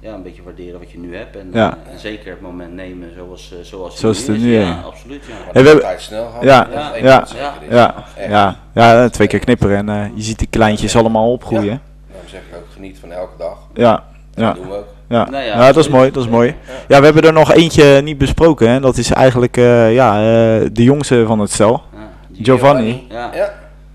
[0.00, 1.76] Ja, een beetje waarderen wat je nu hebt en, Ja.
[1.86, 4.42] eh, en zeker het moment nemen zoals, eh, zoals, het Zoals nu het is.
[4.48, 4.66] nu is.
[4.66, 5.34] Ja, absoluut, ja.
[5.52, 6.30] Hey, we hebben- tijd snel.
[6.40, 7.24] Ja, ja, ja.
[7.70, 7.94] Ja,
[8.28, 11.80] ja, ja, twee keer knipperen en eh, je ziet die kleintjes allemaal opgroeien.
[12.10, 13.58] Daarom zeg ik ook, geniet van elke dag.
[13.74, 14.86] Ja, ja, Dat doen we ook.
[15.08, 15.30] ja.
[15.30, 16.54] Nou ja, Ja, dat is mooi, dat is mooi.
[16.88, 18.80] Ja, we hebben er nog eentje niet besproken hè.
[18.80, 21.82] Dat is eigenlijk eh, ja, eh, de jongste van het stel.
[21.92, 21.98] Ja.
[22.42, 23.06] Giovanni.
[23.08, 23.30] Ja.
[23.34, 23.52] Ja,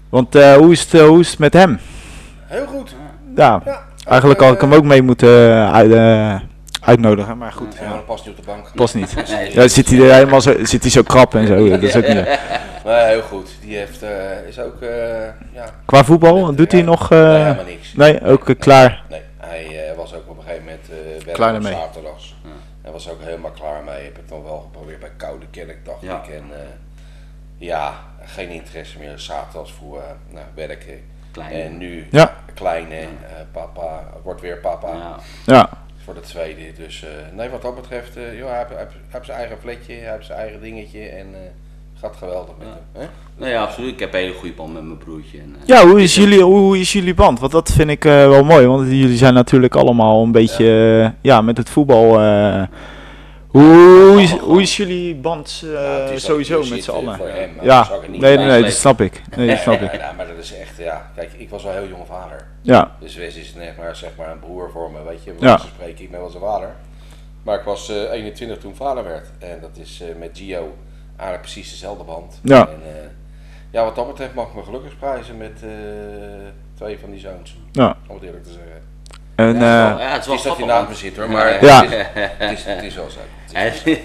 [0.09, 1.79] Want eh, hoe, is het, hoe is het met hem?
[2.45, 2.95] heel goed.
[3.35, 6.39] Ja, Ja, eigenlijk had ik hem ook mee moeten eh, uit, eh,
[6.81, 7.75] uitnodigen, maar goed.
[7.81, 8.71] Ja, dat past niet op de bank.
[8.75, 9.15] Past niet.
[9.29, 9.53] Nee.
[9.53, 11.69] Ja, zit hij er helemaal zo, zit hij zo krap en zo.
[11.69, 12.27] Dat is ook niet.
[12.85, 13.49] Nee, heel goed.
[13.61, 14.89] Die heeft, eh, is ook, eh,
[15.53, 15.65] ja...
[15.85, 17.09] Qua voetbal, doet hij Ja, nog...
[17.09, 17.93] nee, eh, helemaal niks.
[17.93, 19.03] nee, ook klaar.
[19.09, 21.73] Nee, hij eh, was ook op een gegeven moment eh werken Klaar op ermee.
[21.73, 22.35] zaterdags.
[22.81, 24.03] Hij was ook helemaal klaar mee.
[24.03, 26.21] Heb ik dan wel geprobeerd bij Koude Kerk, dacht Ja.
[26.23, 26.29] ik.
[26.33, 26.59] En eh,
[27.57, 27.93] ja,
[28.25, 29.13] geen interesse meer.
[29.19, 30.99] Zaterdags voor eh, nou, werken.
[31.33, 31.51] Klein.
[31.51, 32.33] En nu Ja.
[32.53, 33.07] kleine, eh,
[33.51, 34.87] papa, wordt weer papa.
[34.93, 35.15] Ja.
[35.45, 35.69] Ja,
[36.03, 36.61] Voor de tweede.
[36.77, 39.37] Dus eh, nee, wat dat betreft, eh joh, hij heeft, hij heeft- hij heeft zijn
[39.37, 40.99] eigen fletje, hij heeft zijn eigen dingetje.
[41.07, 41.39] En eh
[42.01, 42.73] gaat geweldig met Ja.
[42.99, 43.01] hem.
[43.01, 43.07] Hè?
[43.43, 43.93] Nee, ja, absoluut.
[43.93, 45.37] Ik heb een hele goede band met mijn broertje.
[45.37, 47.39] En, eh, ja hoe, is jullie, hoe is jullie band?
[47.39, 48.67] Want dat vind ik eh, wel mooi.
[48.67, 52.19] Want jullie zijn natuurlijk allemaal een beetje ja, met het voetbal.
[53.53, 56.95] Eh, Hoe is, hoe is jullie band eh, Ja, het is sowieso met z'n eh,
[56.95, 57.17] allen?
[57.17, 59.21] voor hem, maar Ja, nee, nee, nee, dat snap ik.
[59.35, 59.95] Nee, dat snap ik.
[59.95, 61.11] Ja, maar dat is echt, ja.
[61.15, 62.47] Kijk, ik was wel heel jonge vader.
[62.61, 65.33] Ja, Dus Wes is zeg maar, zeg maar een broer voor me, weet je.
[65.39, 65.47] Ja.
[65.47, 65.57] Ja.
[65.57, 66.75] spreken, ik ben wel zijn vader.
[67.43, 69.27] Maar ik was eh 21 toen vader werd.
[69.39, 70.73] En dat is eh, met Gio
[71.15, 72.39] eigenlijk precies dezelfde band.
[72.43, 72.67] Ja.
[72.67, 73.09] En, eh,
[73.71, 75.69] ja, wat dat betreft mag ik me gelukkig prijzen met eh,
[76.73, 77.57] twee van die zoons.
[77.71, 77.97] ja.
[78.07, 78.81] Om het eerlijk te zeggen.
[79.35, 80.97] En, ja, eh, ja, het is wel is dat je grappig.
[80.97, 81.81] zit hoor, maar Ja.
[81.83, 81.97] het, is,
[82.37, 83.19] het, is, het is wel zo.
[83.53, 83.97] Het is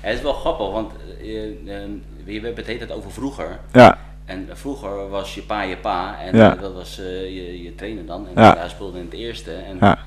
[0.00, 1.88] Het is, wel grappig, want eh, eh,
[2.24, 3.58] we hebben het heet het over vroeger.
[3.72, 6.54] ja, En vroeger was je pa je pa en Ja.
[6.54, 8.26] dat was eh, je, je trainer dan.
[8.34, 8.56] En Ja.
[8.58, 9.52] hij speelde in het eerste.
[9.52, 9.98] En, ja,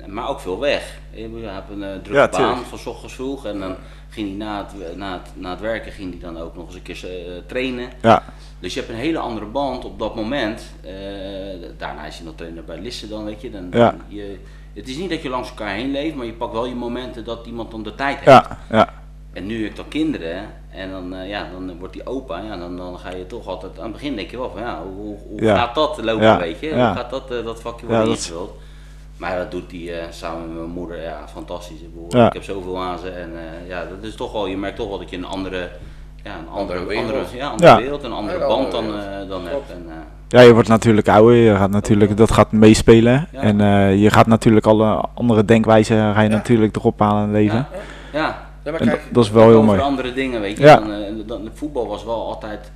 [0.00, 0.98] en, maar ook veel weg.
[1.10, 3.46] Je je hebt een eh, drukke Ja, baan van 's ochtends vroeg.
[3.46, 3.74] En dan
[4.08, 6.74] ging hij na het, na, het, na het werken ging hij dan ook nog eens
[6.74, 7.88] een keer eh, trainen.
[8.02, 8.22] ja,
[8.58, 10.62] Dus je hebt een hele andere band op dat moment.
[10.84, 10.92] Eh,
[11.78, 13.50] daarna is hij nog trainer bij Lisse dan, weet je.
[13.50, 13.94] Dan, Ja.
[14.08, 14.38] je,
[14.74, 17.24] het is niet dat je langs elkaar heen leeft, maar je pakt wel je momenten
[17.24, 18.26] dat iemand dan de tijd heeft.
[18.46, 18.88] ja, ja,
[19.32, 22.56] En nu heb ik dan kinderen en dan, eh, ja, dan wordt die opa, ja,
[22.56, 25.16] dan, dan ga je toch altijd, aan het begin denk je wel van ja, hoe,
[25.28, 25.56] hoe- Ja.
[25.56, 26.68] gaat dat lopen, weet je?
[26.68, 28.50] Hoe gaat dat, eh, dat vakje worden ingevuld?
[29.16, 31.80] Maar dat doet hij eh, samen met mijn moeder, ja, fantastisch.
[31.80, 32.26] Ik, bedoel, Ja.
[32.26, 34.88] ik heb zoveel aan ze en eh, ja, dat is toch wel, je merkt toch
[34.88, 35.68] wel dat je een andere,
[36.24, 37.10] ja, een andere, Andere wereld.
[37.12, 37.76] andere, ja, andere Ja.
[37.76, 39.50] wereld, een andere band andere dan, eh, dan Klopt.
[39.50, 39.70] hebt.
[39.70, 39.94] En, eh,
[40.28, 43.28] ja, je wordt natuurlijk ouder, je gaat natuurlijk, dat gaat meespelen.
[43.32, 43.40] Ja.
[43.40, 46.34] En eh, je gaat natuurlijk alle andere denkwijzen ga je Ja.
[46.34, 47.66] natuurlijk erop halen in het leven.
[48.12, 49.80] ja, ja, Ja, maar kijk, dat, is wel heel mooi.
[49.80, 50.64] andere dingen, weet je.
[50.64, 50.76] Ja.
[50.76, 52.72] Dan, eh, dan, voetbal was wel altijd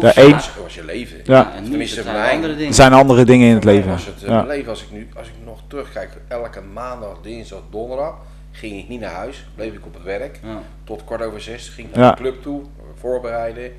[0.00, 0.30] Ja, één.
[0.30, 1.20] dat was je leven.
[1.24, 1.52] Ja.
[1.52, 2.68] en nu is Tenminste, het voor zijn andere dingen.
[2.68, 3.90] Er zijn andere dingen in het Voor leven.
[3.90, 4.34] Was het, eh, Ja.
[4.34, 8.14] Mijn leven als ik nu, als ik nog terugkijk, elke maandag, dinsdag, donderdag
[8.50, 10.40] ging ik niet naar huis, bleef ik op het werk.
[10.42, 10.62] Ja.
[10.84, 12.10] Tot kwart over zes ging ik naar Ja.
[12.10, 12.62] de club toe,
[13.00, 13.72] voorbereiden.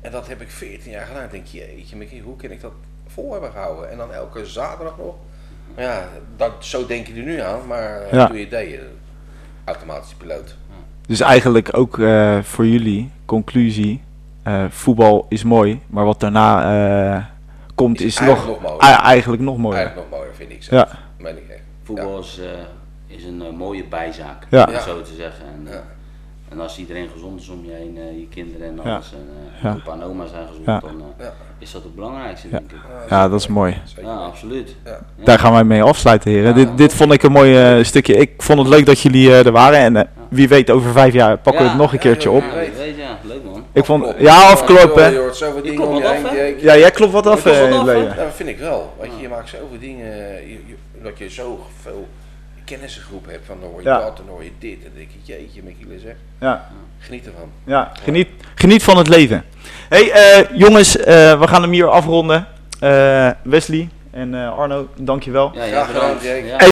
[0.00, 1.24] En dat heb ik 14 jaar gedaan.
[1.24, 2.72] Ik denk, jeetje, Mickey, hoe kan ik dat
[3.06, 3.90] vol hebben gehouden?
[3.90, 5.14] En dan elke zaterdag nog.
[5.74, 8.26] Maar ja, dat, zo denk je er nu aan, maar eh, Ja.
[8.26, 8.80] toen je deed, eh,
[9.64, 10.56] automatisch piloot.
[11.06, 14.02] Dus eigenlijk ook eh, voor jullie, conclusie,
[14.42, 16.62] eh, voetbal is mooi, maar wat daarna
[17.16, 17.24] eh,
[17.74, 18.96] komt Is is, eigenlijk nog, nog mooier.
[18.98, 19.78] eigenlijk nog mooier.
[19.78, 20.90] Eigenlijk nog mooier, vind ik zelf.
[20.92, 20.98] Ja.
[21.18, 21.60] Meen ik echt.
[21.82, 22.40] Voetbal is,
[23.08, 24.64] eh, is een mooie bijzaak, Ja.
[24.64, 24.76] om Ja.
[24.76, 25.44] het zo te zeggen.
[25.54, 25.82] En, Ja.
[26.48, 28.94] en als iedereen gezond is om je heen, je kinderen en Ja.
[28.94, 29.70] alles, en eh, Ja.
[29.76, 30.78] opa en oma zijn gezond, Ja.
[30.80, 31.32] dan eh, Ja.
[31.58, 32.58] is dat het belangrijkste, Ja.
[32.58, 32.78] denk ik.
[33.08, 33.76] Ja, dat is mooi.
[34.02, 34.76] Ja, absoluut.
[35.24, 36.48] Daar gaan wij mee afsluiten, heren.
[36.48, 36.54] Ja.
[36.54, 38.14] Dit, dit vond ik een mooi stukje.
[38.16, 39.96] Ik vond het leuk dat jullie eh, er waren.
[39.96, 42.42] En wie weet, over vijf jaar pakken we het nog een keertje op.
[42.42, 42.96] Ja, wie weet,
[43.72, 45.16] Ik vond, ja, Je afkloppen.
[45.16, 46.24] hoort zoveel dingen klopt om je wat heen.
[46.26, 46.42] af, hè?
[46.42, 47.92] je- Ja, jij klopt wat af, eh, af, hè?
[47.92, 48.94] Ja, dat vind ik wel.
[49.00, 50.06] Weet je, je maakt zoveel dingen,
[50.48, 52.08] je, je- dat je zo veel
[52.64, 53.46] kennissengroep hebt.
[53.46, 53.98] Van dan hoor je Ja.
[54.00, 54.74] dat en dan hoor je dit.
[54.76, 56.68] En dan denk je, jeetje, Michiele zeg, Ja.
[56.98, 57.50] geniet ervan.
[57.64, 59.44] Ja, geniet, geniet van het leven.
[59.88, 62.46] hey, eh, jongens, eh, we gaan hem hier afronden.
[62.80, 65.50] Eh, Wesley en eh, Arno, dankjewel.
[65.54, 66.22] Ja, ja, Graag bedankt.